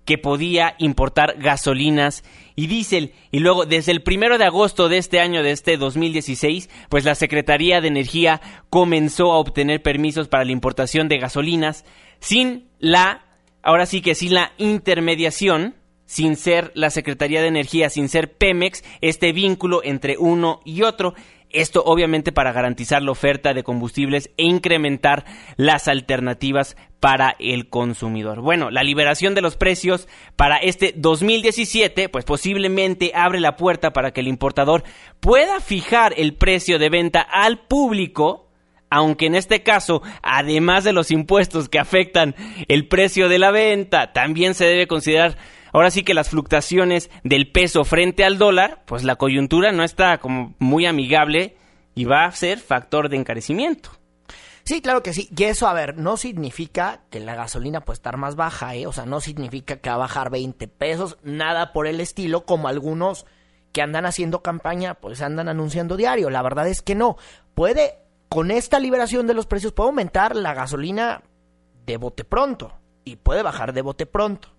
[0.06, 2.24] que podía importar gasolinas
[2.56, 3.14] y diésel.
[3.32, 7.16] Y luego, desde el primero de agosto de este año, de este 2016, pues la
[7.16, 11.86] Secretaría de Energía comenzó a obtener permisos para la importación de gasolinas
[12.20, 13.24] sin la,
[13.62, 15.76] ahora sí que sin la intermediación
[16.10, 21.14] sin ser la Secretaría de Energía, sin ser Pemex, este vínculo entre uno y otro.
[21.52, 25.24] Esto obviamente para garantizar la oferta de combustibles e incrementar
[25.56, 28.42] las alternativas para el consumidor.
[28.42, 34.10] Bueno, la liberación de los precios para este 2017 pues posiblemente abre la puerta para
[34.10, 34.84] que el importador
[35.20, 38.48] pueda fijar el precio de venta al público
[38.92, 42.34] aunque en este caso, además de los impuestos que afectan
[42.68, 45.38] el precio de la venta, también se debe considerar
[45.74, 50.18] ahora sí que las fluctuaciones del peso frente al dólar, pues la coyuntura no está
[50.20, 51.58] como muy amigable
[51.96, 53.92] y va a ser factor de encarecimiento.
[54.64, 55.30] Sí, claro que sí.
[55.36, 58.86] Y eso, a ver, no significa que la gasolina puede estar más baja, ¿eh?
[58.86, 62.68] O sea, no significa que va a bajar 20 pesos, nada por el estilo, como
[62.68, 63.26] algunos
[63.72, 66.30] que andan haciendo campaña, pues andan anunciando diario.
[66.30, 67.18] La verdad es que no.
[67.56, 67.98] Puede,
[68.30, 71.24] con esta liberación de los precios, puede aumentar la gasolina
[71.86, 74.50] de bote pronto y puede bajar de bote pronto.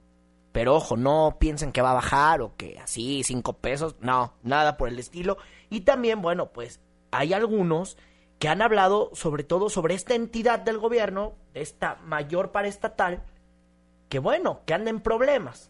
[0.52, 3.96] Pero ojo, no piensen que va a bajar o que así, cinco pesos.
[4.00, 5.38] No, nada por el estilo.
[5.68, 6.80] Y también, bueno, pues
[7.12, 7.96] hay algunos
[8.38, 13.22] que han hablado sobre todo sobre esta entidad del gobierno, esta mayor paraestatal,
[14.08, 15.68] que bueno, que anda en problemas.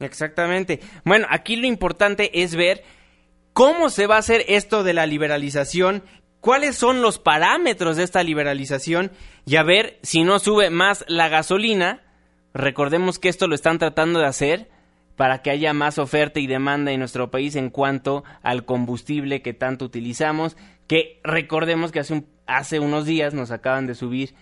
[0.00, 0.80] Exactamente.
[1.04, 2.84] Bueno, aquí lo importante es ver
[3.52, 6.02] cómo se va a hacer esto de la liberalización,
[6.40, 9.12] cuáles son los parámetros de esta liberalización
[9.46, 12.02] y a ver si no sube más la gasolina
[12.56, 14.70] Recordemos que esto lo están tratando de hacer
[15.14, 19.52] para que haya más oferta y demanda en nuestro país en cuanto al combustible que
[19.52, 24.34] tanto utilizamos, que recordemos que hace, hace unos días nos acaban de subir,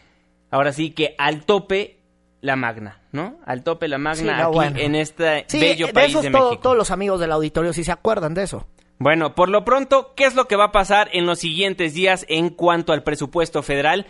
[0.52, 1.98] ahora sí que al tope
[2.40, 3.38] la magna, ¿no?
[3.46, 6.60] Al tope la magna aquí en este bello país de México.
[6.60, 8.66] Todos los amigos del auditorio sí se acuerdan de eso.
[8.98, 12.26] Bueno, por lo pronto, ¿qué es lo que va a pasar en los siguientes días
[12.28, 14.06] en cuanto al presupuesto federal?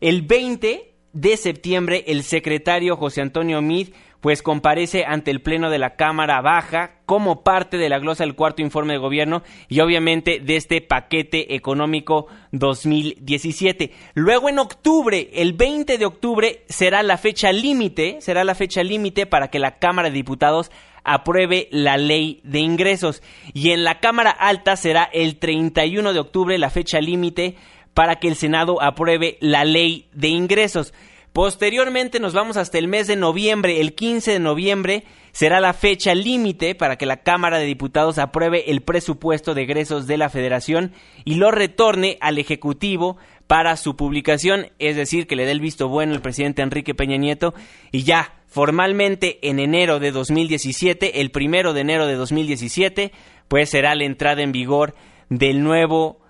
[0.00, 3.88] El 20 de septiembre, el secretario José Antonio Mid
[4.20, 8.36] pues comparece ante el Pleno de la Cámara Baja como parte de la glosa del
[8.36, 13.92] cuarto informe de gobierno y obviamente de este paquete económico 2017.
[14.14, 19.26] Luego en octubre, el 20 de octubre será la fecha límite, será la fecha límite
[19.26, 20.70] para que la Cámara de Diputados
[21.02, 23.22] apruebe la ley de ingresos
[23.54, 27.56] y en la Cámara Alta será el 31 de octubre la fecha límite
[27.94, 30.94] para que el Senado apruebe la ley de ingresos.
[31.32, 36.14] Posteriormente nos vamos hasta el mes de noviembre, el 15 de noviembre será la fecha
[36.14, 40.92] límite para que la Cámara de Diputados apruebe el presupuesto de egresos de la Federación
[41.24, 45.88] y lo retorne al Ejecutivo para su publicación, es decir, que le dé el visto
[45.88, 47.54] bueno el presidente Enrique Peña Nieto.
[47.92, 53.12] Y ya formalmente en enero de 2017, el primero de enero de 2017,
[53.48, 54.94] pues será la entrada en vigor
[55.30, 56.20] del nuevo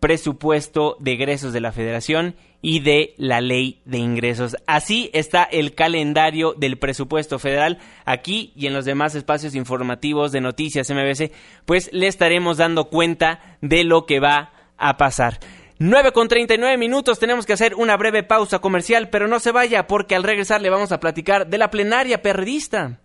[0.00, 4.56] presupuesto de egresos de la Federación y de la ley de ingresos.
[4.66, 10.40] Así está el calendario del presupuesto federal aquí y en los demás espacios informativos de
[10.40, 11.32] Noticias MBC,
[11.64, 15.38] pues le estaremos dando cuenta de lo que va a pasar.
[15.78, 19.86] 9 con 39 minutos, tenemos que hacer una breve pausa comercial, pero no se vaya
[19.86, 23.00] porque al regresar le vamos a platicar de la plenaria perredista.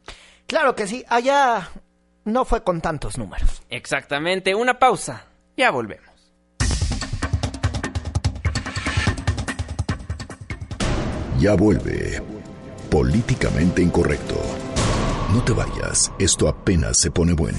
[0.45, 1.69] Claro que sí, allá
[2.25, 3.63] no fue con tantos números.
[3.69, 5.25] Exactamente, una pausa
[5.55, 6.04] Ya volvemos.
[11.39, 12.21] Ya vuelve.
[12.89, 14.35] Políticamente incorrecto.
[15.33, 17.57] No te vayas, esto apenas se pone bueno.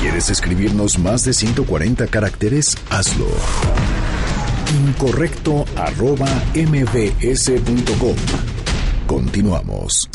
[0.00, 2.76] ¿Quieres escribirnos más de 140 caracteres?
[2.90, 3.26] Hazlo.
[4.86, 8.16] Incorrecto arroba mbs.com.
[9.06, 10.08] Continuamos.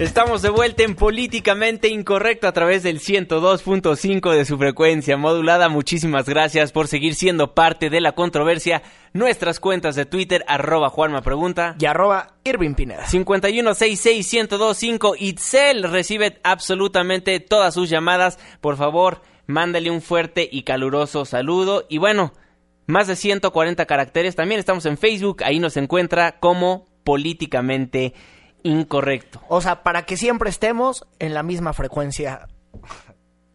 [0.00, 5.68] Estamos de vuelta en Políticamente Incorrecto a través del 102.5 de su frecuencia modulada.
[5.68, 8.80] Muchísimas gracias por seguir siendo parte de la controversia.
[9.12, 11.76] Nuestras cuentas de Twitter, arroba Juanma Pregunta.
[11.78, 13.04] Y arroba Irving Pineda.
[13.04, 18.38] 5166125 Itzel recibe absolutamente todas sus llamadas.
[18.62, 21.84] Por favor, mándale un fuerte y caluroso saludo.
[21.90, 22.32] Y bueno,
[22.86, 24.34] más de 140 caracteres.
[24.34, 25.42] También estamos en Facebook.
[25.44, 29.40] Ahí nos encuentra como Políticamente Incorrecto incorrecto.
[29.48, 32.48] O sea, para que siempre estemos en la misma frecuencia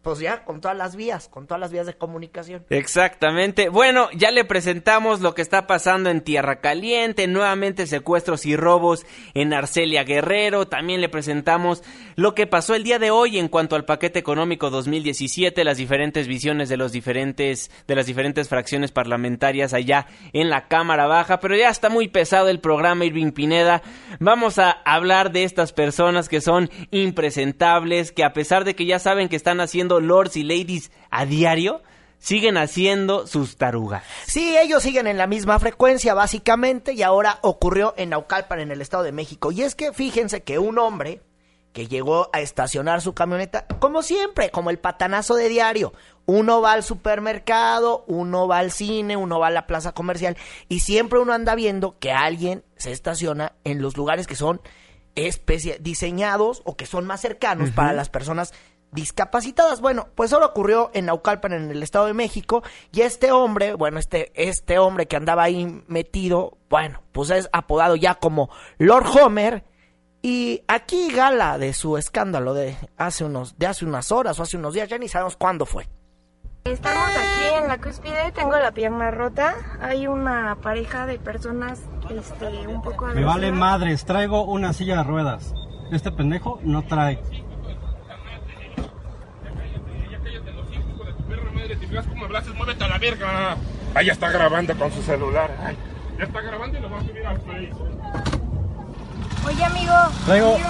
[0.06, 2.64] pues ya, con todas las vías, con todas las vías de comunicación.
[2.70, 3.68] Exactamente.
[3.70, 9.04] Bueno, ya le presentamos lo que está pasando en Tierra Caliente, nuevamente secuestros y robos
[9.34, 11.82] en Arcelia Guerrero, también le presentamos
[12.14, 16.28] lo que pasó el día de hoy en cuanto al paquete económico 2017, las diferentes
[16.28, 21.56] visiones de los diferentes de las diferentes fracciones parlamentarias allá en la Cámara Baja, pero
[21.56, 23.82] ya está muy pesado el programa Irving Pineda.
[24.20, 29.00] Vamos a hablar de estas personas que son impresentables, que a pesar de que ya
[29.00, 31.82] saben que están haciendo lords y ladies a diario,
[32.18, 34.04] siguen haciendo sus tarugas.
[34.26, 38.80] Sí, ellos siguen en la misma frecuencia básicamente y ahora ocurrió en Naucalpan en el
[38.80, 39.52] Estado de México.
[39.52, 41.22] Y es que fíjense que un hombre
[41.76, 45.92] que llegó a estacionar su camioneta, como siempre, como el patanazo de diario.
[46.24, 50.38] Uno va al supermercado, uno va al cine, uno va a la plaza comercial
[50.70, 54.62] y siempre uno anda viendo que alguien se estaciona en los lugares que son
[55.16, 58.54] especie diseñados o que son más cercanos para las personas
[58.92, 59.80] discapacitadas.
[59.80, 62.62] Bueno, pues solo ocurrió en Naucalpan, en el Estado de México,
[62.92, 67.96] y este hombre, bueno, este, este hombre que andaba ahí metido, bueno, pues es apodado
[67.96, 69.64] ya como Lord Homer,
[70.22, 74.56] y aquí gala de su escándalo de hace unos, de hace unas horas o hace
[74.56, 75.88] unos días, ya ni sabemos cuándo fue.
[76.64, 81.80] Estamos aquí en la cúspide, tengo la pierna rota, hay una pareja de personas,
[82.10, 83.06] este, un poco...
[83.06, 85.54] Me vale madres, traigo una silla de ruedas.
[85.92, 87.22] Este pendejo no trae.
[91.68, 93.56] Si ves cómo hablas, muévete a la verga.
[93.94, 95.50] Ahí está grabando con su celular.
[95.64, 95.76] Ay,
[96.18, 97.72] ya está grabando y lo va a subir al Face.
[99.46, 99.92] Oye, amigo.
[100.26, 100.68] Traigo- amigo,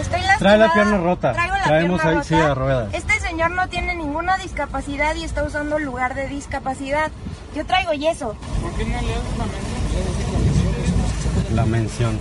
[0.00, 0.38] estoy lastimada.
[0.38, 1.32] Trae la pierna rota.
[1.32, 2.28] Traigo la Traemos pierna ahí rota.
[2.28, 2.94] silla de ruedas.
[2.94, 7.10] Este señor no tiene ninguna discapacidad y está usando el lugar de discapacidad.
[7.54, 8.36] Yo traigo yeso.
[8.62, 11.56] ¿Por qué no le das una mención?
[11.56, 12.20] La mención.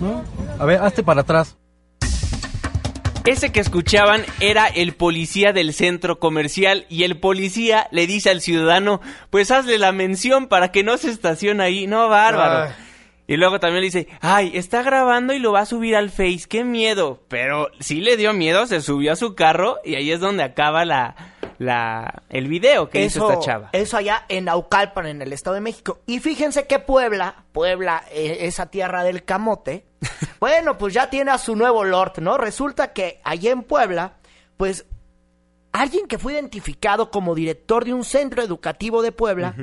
[0.00, 0.22] ¿No?
[0.58, 1.56] A ver, hazte para atrás.
[3.24, 8.42] Ese que escuchaban era el policía del centro comercial y el policía le dice al
[8.42, 9.00] ciudadano,
[9.30, 11.86] pues hazle la mención para que no se estacione ahí.
[11.86, 12.68] No, bárbaro.
[12.68, 12.84] Ay.
[13.26, 16.42] Y luego también le dice, ay, está grabando y lo va a subir al Face,
[16.46, 17.22] qué miedo.
[17.28, 20.84] Pero sí le dio miedo, se subió a su carro y ahí es donde acaba
[20.84, 21.16] la,
[21.58, 23.70] la, el video que hizo esta chava.
[23.72, 26.00] Eso allá en Naucalpan, en el Estado de México.
[26.06, 29.86] Y fíjense que Puebla, Puebla, eh, esa tierra del camote,
[30.40, 32.36] bueno, pues ya tiene a su nuevo Lord, ¿no?
[32.38, 34.16] Resulta que allá en Puebla,
[34.56, 34.86] pues
[35.72, 39.54] alguien que fue identificado como director de un centro educativo de Puebla,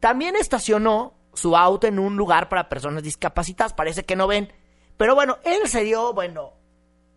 [0.00, 3.74] también estacionó su auto en un lugar para personas discapacitadas.
[3.74, 4.52] Parece que no ven.
[4.96, 6.54] Pero bueno, él se dio, bueno,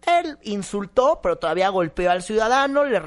[0.05, 2.99] él insultó, pero todavía golpeó al ciudadano, le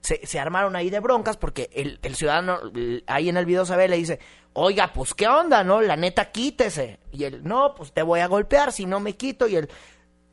[0.00, 2.58] se, armaron ahí de broncas porque el, el ciudadano
[3.06, 4.18] ahí en el video se ve, le dice,
[4.54, 5.82] oiga, pues qué onda, ¿no?
[5.82, 6.98] La neta, quítese.
[7.12, 9.46] Y él, no, pues te voy a golpear si no me quito.
[9.46, 9.68] Y él,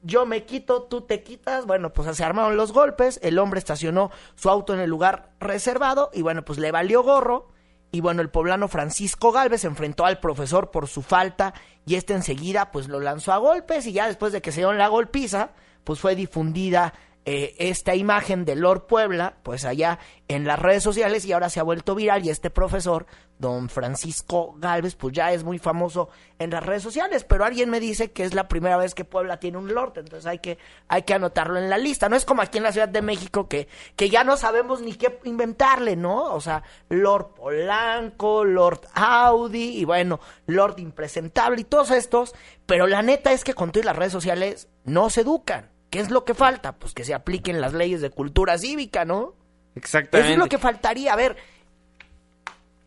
[0.04, 1.66] yo me quito, tú te quitas.
[1.66, 6.10] Bueno, pues se armaron los golpes, el hombre estacionó su auto en el lugar reservado
[6.14, 7.50] y bueno, pues le valió gorro.
[7.94, 11.54] Y bueno, el poblano Francisco Galvez enfrentó al profesor por su falta
[11.86, 14.78] y este enseguida pues lo lanzó a golpes y ya después de que se dieron
[14.78, 15.50] la golpiza,
[15.84, 21.24] pues fue difundida eh, esta imagen de Lord Puebla, pues allá en las redes sociales
[21.24, 23.06] y ahora se ha vuelto viral y este profesor,
[23.38, 26.10] don Francisco Galvez, pues ya es muy famoso
[26.40, 29.40] en las redes sociales, pero alguien me dice que es la primera vez que Puebla
[29.40, 30.58] tiene un Lord, entonces hay que,
[30.88, 33.48] hay que anotarlo en la lista, no es como aquí en la Ciudad de México
[33.48, 36.34] que, que ya no sabemos ni qué inventarle, ¿no?
[36.34, 42.34] O sea, Lord Polanco, Lord Audi y bueno, Lord Impresentable y todos estos,
[42.66, 45.71] pero la neta es que con todas las redes sociales no se educan.
[45.92, 46.72] ¿Qué es lo que falta?
[46.80, 49.36] Pues que se apliquen las leyes de cultura cívica, ¿no?
[49.76, 50.20] Exactamente.
[50.30, 51.12] Eso es lo que faltaría.
[51.12, 51.36] A ver,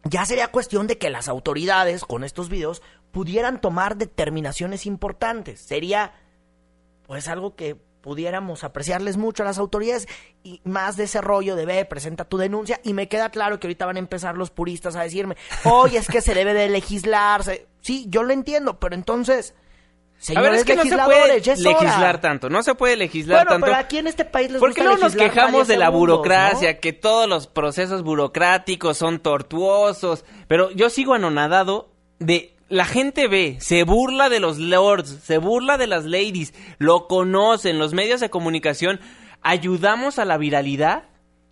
[0.05, 2.81] ya sería cuestión de que las autoridades con estos videos
[3.13, 5.61] pudieran tomar determinaciones importantes.
[5.61, 6.15] Sería,
[7.07, 10.09] pues, algo que pudiéramos apreciarles mucho a las autoridades
[10.43, 13.67] y más de ese rollo de ve, presenta tu denuncia y me queda claro que
[13.67, 17.67] ahorita van a empezar los puristas a decirme, oye, es que se debe de legislarse.
[17.81, 19.55] Sí, yo lo entiendo, pero entonces...
[20.19, 23.67] Señores a ver, es que no se puede legislar tanto, no se puede legislar tanto.
[23.67, 26.93] pero aquí en este país les ¿Por qué no nos quejamos de la burocracia, que
[26.93, 30.25] todos los procesos burocráticos son tortuosos?
[30.49, 35.77] Pero yo sigo anonadado de la gente ve, se burla de los lords, se burla
[35.77, 39.01] de las ladies, lo conocen, los medios de comunicación,
[39.43, 41.05] ayudamos a la viralidad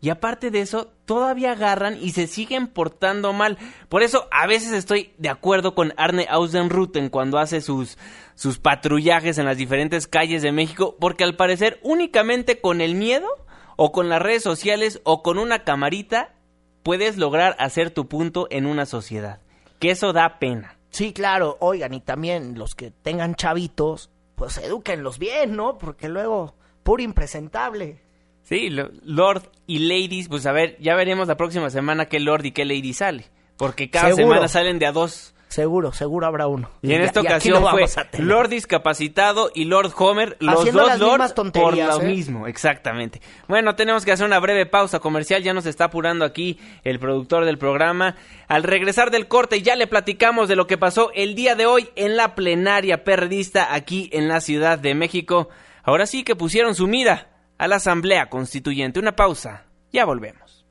[0.02, 3.56] y aparte de eso, todavía agarran y se siguen portando mal.
[3.88, 7.96] Por eso a veces estoy de acuerdo con Arne Ausenruten cuando hace sus,
[8.34, 13.28] sus patrullajes en las diferentes calles de México, porque al parecer únicamente con el miedo
[13.76, 16.34] o con las redes sociales o con una camarita
[16.82, 19.38] puedes lograr hacer tu punto en una sociedad.
[19.78, 20.78] Que eso da pena.
[20.90, 25.78] Sí, claro, oigan, y también los que tengan chavitos, pues edúquenlos bien, ¿no?
[25.78, 28.01] Porque luego, puro impresentable.
[28.42, 32.52] Sí, Lord y Ladies, pues a ver, ya veremos la próxima semana qué Lord y
[32.52, 33.26] qué Lady sale.
[33.56, 35.34] Porque cada semana salen de a dos.
[35.46, 36.70] Seguro, seguro habrá uno.
[36.80, 37.84] Y, en esta ocasión fue
[38.18, 42.06] Lord discapacitado y Lord Homer, los dos Lords por lo ¿eh?
[42.06, 43.20] mismo, exactamente.
[43.48, 47.44] Bueno, tenemos que hacer una breve pausa comercial, ya nos está apurando aquí el productor
[47.44, 48.16] del programa.
[48.48, 51.90] Al regresar del corte ya le platicamos de lo que pasó el día de hoy
[51.96, 55.50] en la plenaria perredista aquí en la Ciudad de México.
[55.82, 57.31] Ahora sí que pusieron su mira
[57.62, 58.98] a la Asamblea Constituyente.
[58.98, 60.66] Una pausa, ya volvemos.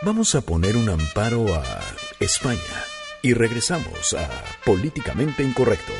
[0.00, 1.62] Vamos a poner un amparo a
[2.18, 2.58] España
[3.20, 4.26] y regresamos a
[4.64, 5.92] Políticamente Incorrecto.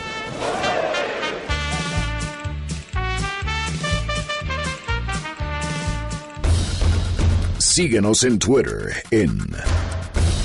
[7.58, 9.38] Síguenos en Twitter en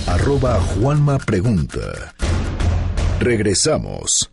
[0.08, 2.14] arroba Juanma Pregunta.
[3.22, 4.32] Regresamos.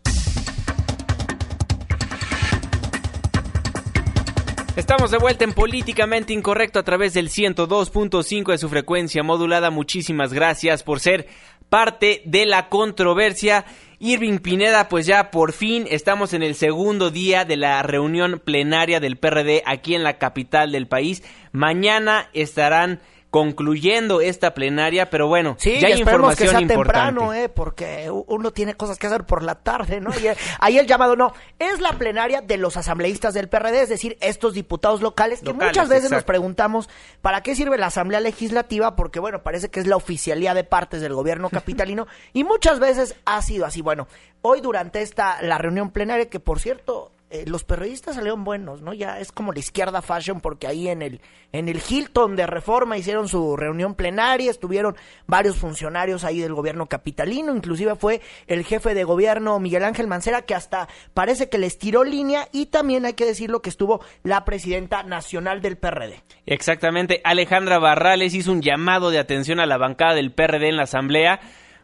[4.75, 9.69] Estamos de vuelta en Políticamente Incorrecto a través del 102.5 de su frecuencia modulada.
[9.69, 11.27] Muchísimas gracias por ser
[11.69, 13.65] parte de la controversia.
[13.99, 18.99] Irving Pineda, pues ya por fin estamos en el segundo día de la reunión plenaria
[18.99, 21.21] del PRD aquí en la capital del país.
[21.51, 27.47] Mañana estarán concluyendo esta plenaria, pero bueno, sí, ya hay información que sea temprano, eh,
[27.47, 30.11] porque uno tiene cosas que hacer por la tarde, ¿no?
[30.19, 33.89] Y eh, ahí el llamado no, es la plenaria de los asambleístas del PRD, es
[33.89, 36.89] decir, estos diputados locales, que muchas veces nos preguntamos,
[37.21, 38.95] ¿para qué sirve la Asamblea Legislativa?
[38.95, 43.15] Porque bueno, parece que es la oficialía de partes del gobierno capitalino y muchas veces
[43.25, 43.81] ha sido así.
[43.81, 44.07] Bueno,
[44.41, 48.91] hoy durante esta la reunión plenaria que por cierto eh, los periodistas salieron buenos, ¿no?
[48.91, 51.21] Ya es como la izquierda fashion porque ahí en el
[51.51, 54.95] en el Hilton de Reforma hicieron su reunión plenaria, estuvieron
[55.27, 60.41] varios funcionarios ahí del gobierno capitalino, inclusive fue el jefe de gobierno Miguel Ángel Mancera
[60.41, 64.43] que hasta parece que les tiró línea y también hay que decirlo que estuvo la
[64.43, 66.23] presidenta nacional del PRD.
[66.47, 70.83] Exactamente, Alejandra Barrales hizo un llamado de atención a la bancada del PRD en la
[70.83, 71.39] asamblea,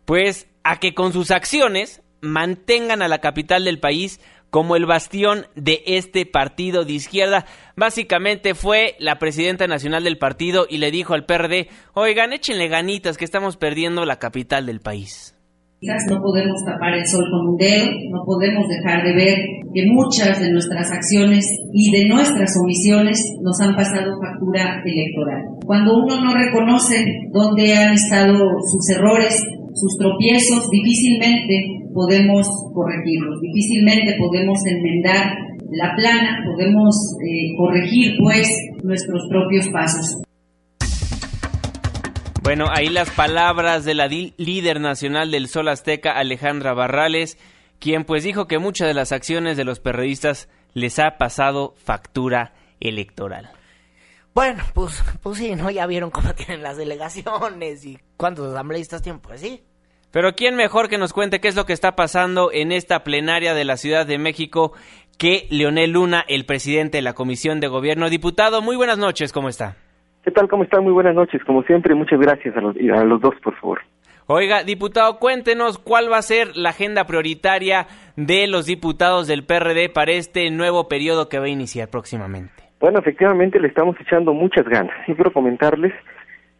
[0.05, 4.19] pues a que con sus acciones mantengan a la capital del país
[4.55, 7.45] como el bastión de este partido de izquierda.
[7.75, 13.17] Básicamente fue la presidenta nacional del partido y le dijo al PRD, oigan, échenle ganitas
[13.17, 15.34] que estamos perdiendo la capital del país.
[16.09, 19.37] No podemos tapar el sol con un dedo, no podemos dejar de ver
[19.73, 25.43] que muchas de nuestras acciones y de nuestras omisiones nos han pasado factura electoral.
[25.65, 29.43] Cuando uno no reconoce dónde han estado sus errores,
[29.75, 35.37] sus tropiezos, difícilmente podemos corregirlos, difícilmente podemos enmendar
[35.71, 38.49] la plana, podemos eh, corregir pues
[38.83, 40.21] nuestros propios pasos.
[42.45, 47.39] Bueno, ahí las palabras de la líder nacional del Sol Azteca, Alejandra Barrales,
[47.79, 52.53] quien pues dijo que muchas de las acciones de los periodistas les ha pasado factura
[52.79, 53.49] electoral.
[54.35, 55.71] Bueno, pues, pues sí, ¿no?
[55.71, 59.63] Ya vieron cómo tienen las delegaciones y cuántos asambleístas tienen, pues sí.
[60.11, 63.55] Pero ¿quién mejor que nos cuente qué es lo que está pasando en esta plenaria
[63.55, 64.73] de la Ciudad de México
[65.17, 68.07] que Leonel Luna, el presidente de la Comisión de Gobierno?
[68.11, 69.77] Diputado, muy buenas noches, ¿cómo está?
[70.25, 70.47] ¿Qué tal?
[70.47, 70.81] ¿Cómo está?
[70.81, 71.43] Muy buenas noches.
[71.43, 73.81] Como siempre, muchas gracias a los, a los dos, por favor.
[74.25, 79.87] Oiga, diputado, cuéntenos cuál va a ser la agenda prioritaria de los diputados del PRD
[79.93, 82.63] para este nuevo periodo que va a iniciar próximamente.
[82.79, 84.95] Bueno, efectivamente le estamos echando muchas ganas.
[85.07, 85.93] Y quiero comentarles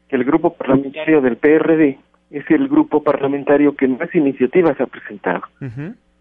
[0.09, 1.97] que el grupo parlamentario del PRD
[2.29, 5.41] es el grupo parlamentario que más iniciativas ha presentado.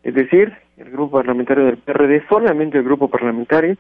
[0.02, 3.76] Es decir, el grupo parlamentario del PRD, solamente el grupo parlamentario,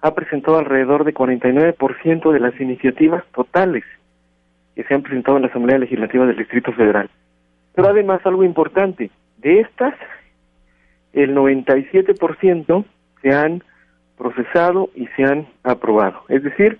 [0.00, 3.84] ha presentado alrededor de 49% de las iniciativas totales
[4.74, 7.10] que se han presentado en la Asamblea Legislativa del Distrito Federal.
[7.74, 9.94] Pero además algo importante, De estas,
[11.12, 12.84] el 97%
[13.22, 13.62] se han
[14.16, 16.22] procesado y se han aprobado.
[16.28, 16.78] Es decir,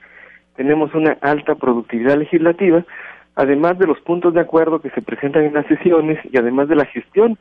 [0.56, 2.84] tenemos una alta productividad legislativa,
[3.34, 6.76] además de los puntos de acuerdo que se presentan en las sesiones y además de
[6.76, 7.38] la gestión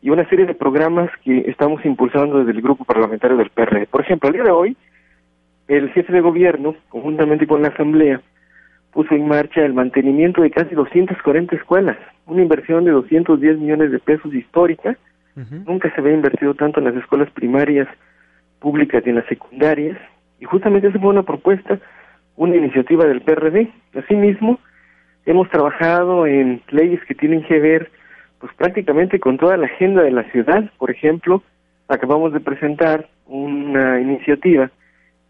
[0.00, 3.86] y una serie de programas que estamos impulsando desde el grupo parlamentario del PRD.
[3.86, 4.76] Por ejemplo, el día de hoy,
[5.76, 8.20] el jefe de gobierno, conjuntamente con la Asamblea,
[8.92, 11.96] puso en marcha el mantenimiento de casi 240 escuelas,
[12.26, 14.96] una inversión de 210 millones de pesos histórica.
[15.66, 17.88] Nunca se había invertido tanto en las escuelas primarias
[18.60, 19.96] públicas y en las secundarias,
[20.40, 21.78] y justamente esa fue una propuesta,
[22.36, 23.72] una iniciativa del PRD.
[23.94, 24.58] Asimismo,
[25.24, 27.90] hemos trabajado en leyes que tienen que ver
[28.40, 30.70] pues prácticamente con toda la agenda de la ciudad.
[30.76, 31.42] Por ejemplo,
[31.88, 34.70] acabamos de presentar una iniciativa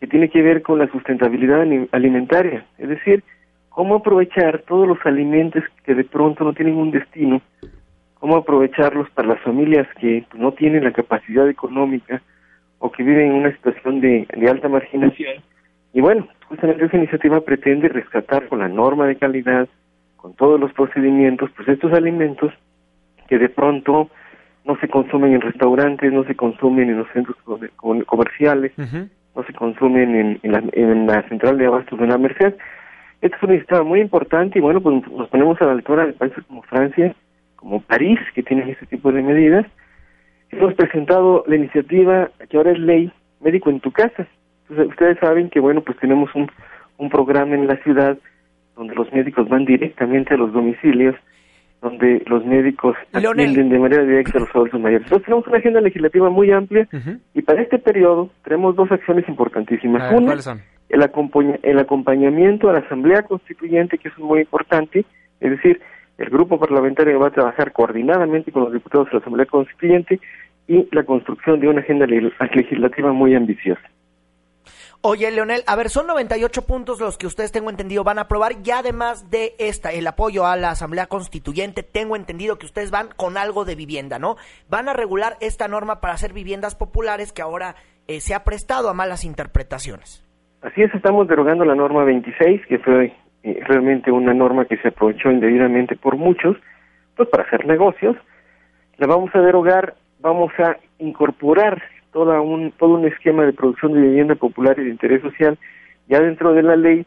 [0.03, 3.23] que tiene que ver con la sustentabilidad alimentaria, es decir,
[3.69, 7.41] cómo aprovechar todos los alimentos que de pronto no tienen un destino,
[8.15, 12.21] cómo aprovecharlos para las familias que pues, no tienen la capacidad económica
[12.81, 15.35] o que viven en una situación de, alta marginación.
[15.93, 19.69] Y bueno, justamente esa iniciativa pretende rescatar con la norma de calidad,
[20.17, 22.53] con todos los procedimientos, pues estos alimentos
[23.29, 24.11] que de pronto
[24.65, 27.37] no se consumen en restaurantes, no se consumen en los centros
[27.77, 28.73] comerciales,
[29.35, 32.55] no se consumen en, en, la, en la central de abastos de la Merced.
[33.21, 36.13] Esto es una iniciativa muy importante y bueno, pues nos ponemos a la altura de
[36.13, 37.15] países como Francia,
[37.57, 39.67] como París, que tienen este tipo de medidas.
[40.51, 44.27] Hemos presentado la iniciativa que ahora es ley médico en tu casa.
[44.69, 46.51] ustedes saben que bueno, pues tenemos un,
[46.99, 48.19] un programa en la ciudad
[48.77, 51.15] donde los médicos van directamente a los domicilios,
[51.83, 55.05] donde los médicos atienden de manera directa a los adultos mayores.
[55.07, 56.89] Entonces tenemos una agenda legislativa muy amplia
[57.35, 60.13] y para este periodo tenemos dos acciones importantísimas.
[60.13, 60.35] Una,
[60.89, 65.05] el, el acompañamiento a la Asamblea Constituyente, que es muy importante,
[65.41, 65.81] es decir,
[66.19, 70.21] el grupo parlamentario va a trabajar coordinadamente con los diputados de la Asamblea Constituyente
[70.69, 73.83] y la construcción de una agenda legislativa muy ambiciosa.
[75.05, 78.53] Oye, Leonel, a ver, son 98 puntos los que ustedes, tengo entendido, van a aprobar
[78.65, 83.09] y además de esta, el apoyo a la Asamblea Constituyente, tengo entendido que ustedes van
[83.17, 84.37] con algo de vivienda, ¿no?
[84.71, 87.75] Van a regular esta norma para hacer viviendas populares que ahora
[88.07, 90.25] eh, se ha prestado a malas interpretaciones.
[90.61, 94.89] Así es, estamos derogando la norma 26, que fue eh, realmente una norma que se
[94.89, 96.57] aprovechó indebidamente por muchos,
[97.17, 98.17] pues para hacer negocios.
[98.99, 101.83] La vamos a derogar, vamos a incorporar
[102.13, 105.59] toda un, todo un esquema de producción de vivienda popular y de interés social
[106.09, 107.07] ya dentro de la ley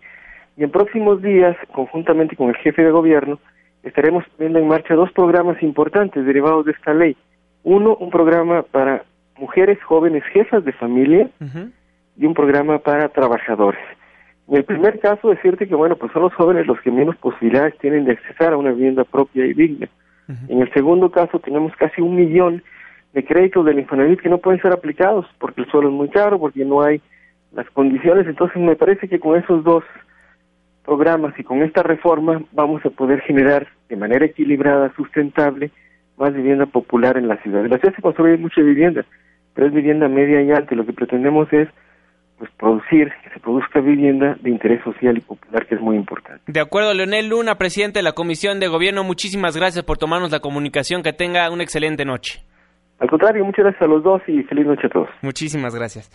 [0.57, 3.39] y en próximos días, conjuntamente con el jefe de gobierno,
[3.83, 7.17] estaremos poniendo en marcha dos programas importantes derivados de esta ley.
[7.63, 9.03] Uno, un programa para
[9.37, 11.29] mujeres jóvenes jefas de familia,
[12.17, 13.81] y un programa para trabajadores.
[14.47, 17.77] En el primer caso, decirte que, bueno, pues son los jóvenes los que menos posibilidades
[17.79, 19.89] tienen de accesar a una vivienda propia y digna.
[20.47, 22.63] En el segundo caso, tenemos casi un millón
[23.15, 26.37] de créditos del Infonavit que no pueden ser aplicados porque el suelo es muy caro,
[26.37, 27.01] porque no hay
[27.53, 28.27] las condiciones.
[28.27, 29.85] Entonces, me parece que con esos dos
[30.83, 35.71] programas y con esta reforma vamos a poder generar de manera equilibrada, sustentable,
[36.17, 37.63] más vivienda popular en la ciudad.
[37.63, 39.05] En la ciudad se construye mucha vivienda,
[39.53, 40.75] pero es vivienda media y alta.
[40.75, 41.69] Lo que pretendemos es
[42.37, 46.43] pues producir, que se produzca vivienda de interés social y popular, que es muy importante.
[46.47, 50.41] De acuerdo, Leonel Luna, presidente de la Comisión de Gobierno, muchísimas gracias por tomarnos la
[50.41, 52.43] comunicación, que tenga una excelente noche.
[52.99, 55.09] Al contrario, muchas gracias a los dos y feliz noche a todos.
[55.21, 56.09] Muchísimas gracias.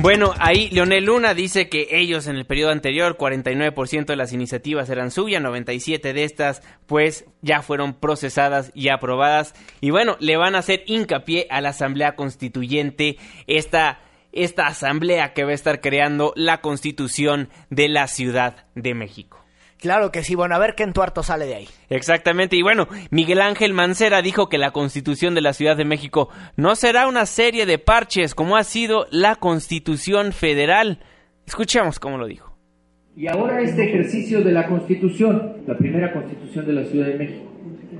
[0.00, 4.90] Bueno, ahí Leonel Luna dice que ellos en el periodo anterior 49% de las iniciativas
[4.90, 10.56] eran suyas, 97 de estas pues ya fueron procesadas y aprobadas y bueno, le van
[10.56, 14.00] a hacer hincapié a la Asamblea Constituyente esta
[14.32, 19.43] esta asamblea que va a estar creando la constitución de la Ciudad de México.
[19.84, 21.68] Claro que sí, bueno, a ver qué entuarto sale de ahí.
[21.90, 26.30] Exactamente, y bueno, Miguel Ángel Mancera dijo que la constitución de la Ciudad de México
[26.56, 31.00] no será una serie de parches como ha sido la constitución federal.
[31.46, 32.56] Escuchemos cómo lo dijo.
[33.14, 37.52] Y ahora este ejercicio de la constitución, la primera constitución de la Ciudad de México,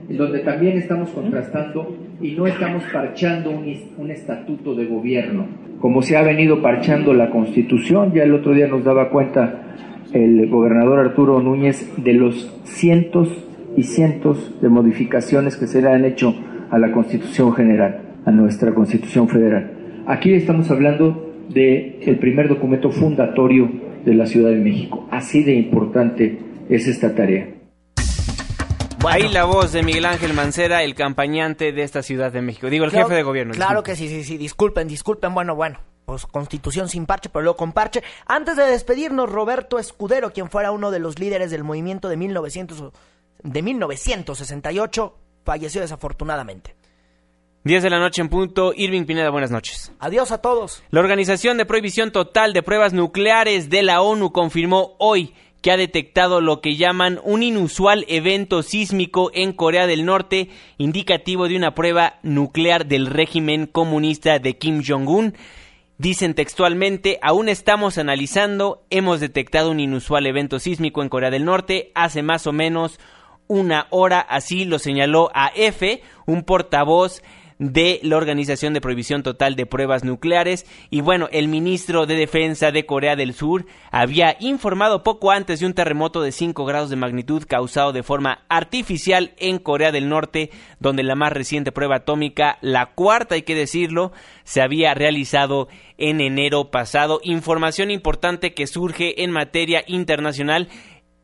[0.09, 5.47] en donde también estamos contrastando y no estamos parchando un, estatuto de gobierno,
[5.83, 8.15] como se ha venido parchando la constitución.
[8.15, 9.61] Ya el otro día nos daba cuenta
[10.15, 13.29] el gobernador Arturo Núñez de los cientos
[13.77, 16.35] y cientos de modificaciones que se le han hecho
[16.71, 19.73] a la constitución general, a nuestra constitución federal.
[20.07, 23.69] Aquí estamos hablando de el primer documento fundatorio
[24.05, 25.09] de la Ciudad de México.
[25.11, 26.39] Así de importante
[26.69, 27.49] es esta tarea.
[29.07, 32.71] Ahí la voz de Miguel Ángel Mancera, el campañante de esta Ciudad de México.
[32.71, 33.53] Digo, el jefe de gobierno.
[33.53, 34.39] Claro que sí, sí, sí.
[34.39, 35.35] Disculpen, disculpen.
[35.35, 35.79] Bueno, bueno.
[36.05, 38.03] Pues constitución sin parche, pero luego con parche.
[38.27, 42.93] Antes de despedirnos, Roberto Escudero, quien fuera uno de los líderes del movimiento de, 1900,
[43.43, 46.75] de 1968, falleció desafortunadamente.
[47.65, 48.75] 10 de la noche en punto.
[48.77, 49.91] Irving Pineda, buenas noches.
[49.99, 50.83] Adiós a todos.
[50.91, 55.33] La Organización de Prohibición Total de Pruebas Nucleares de la ONU confirmó hoy
[55.63, 61.49] que ha detectado lo que llaman un inusual evento sísmico en Corea del Norte, indicativo
[61.49, 65.35] de una prueba nuclear del régimen comunista de Kim Jong-un.
[65.97, 71.93] Dicen textualmente, aún estamos analizando, hemos detectado un inusual evento sísmico en Corea del Norte
[71.95, 72.99] hace más o menos
[73.47, 77.23] una hora, así lo señaló a F, un portavoz
[77.59, 80.67] de la Organización de Prohibición Total de Pruebas Nucleares.
[80.91, 85.67] Y bueno, el ministro de Defensa de Corea del Sur había informado poco antes de
[85.67, 90.51] un terremoto de 5 grados de magnitud causado de forma artificial en Corea del Norte,
[90.81, 94.13] donde la más reciente prueba atómica, la cuarta hay que decirlo,
[94.45, 97.21] se había realizado en enero pasado.
[97.23, 100.69] Información importante que surge en materia internacional.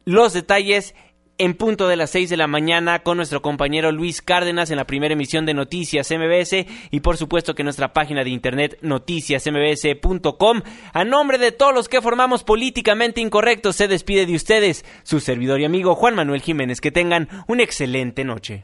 [0.04, 0.94] Los detalles
[1.40, 4.86] en punto de las 6 de la mañana con nuestro compañero Luis Cárdenas en la
[4.86, 10.60] primera emisión de Noticias MBS y por supuesto que nuestra página de internet noticiasmbs.com.
[10.92, 15.60] A nombre de todos los que formamos políticamente incorrectos se despide de ustedes su servidor
[15.60, 16.82] y amigo Juan Manuel Jiménez.
[16.82, 18.62] Que tengan una excelente noche.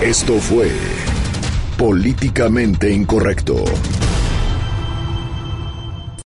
[0.00, 0.70] Esto fue
[1.76, 3.64] Políticamente Incorrecto.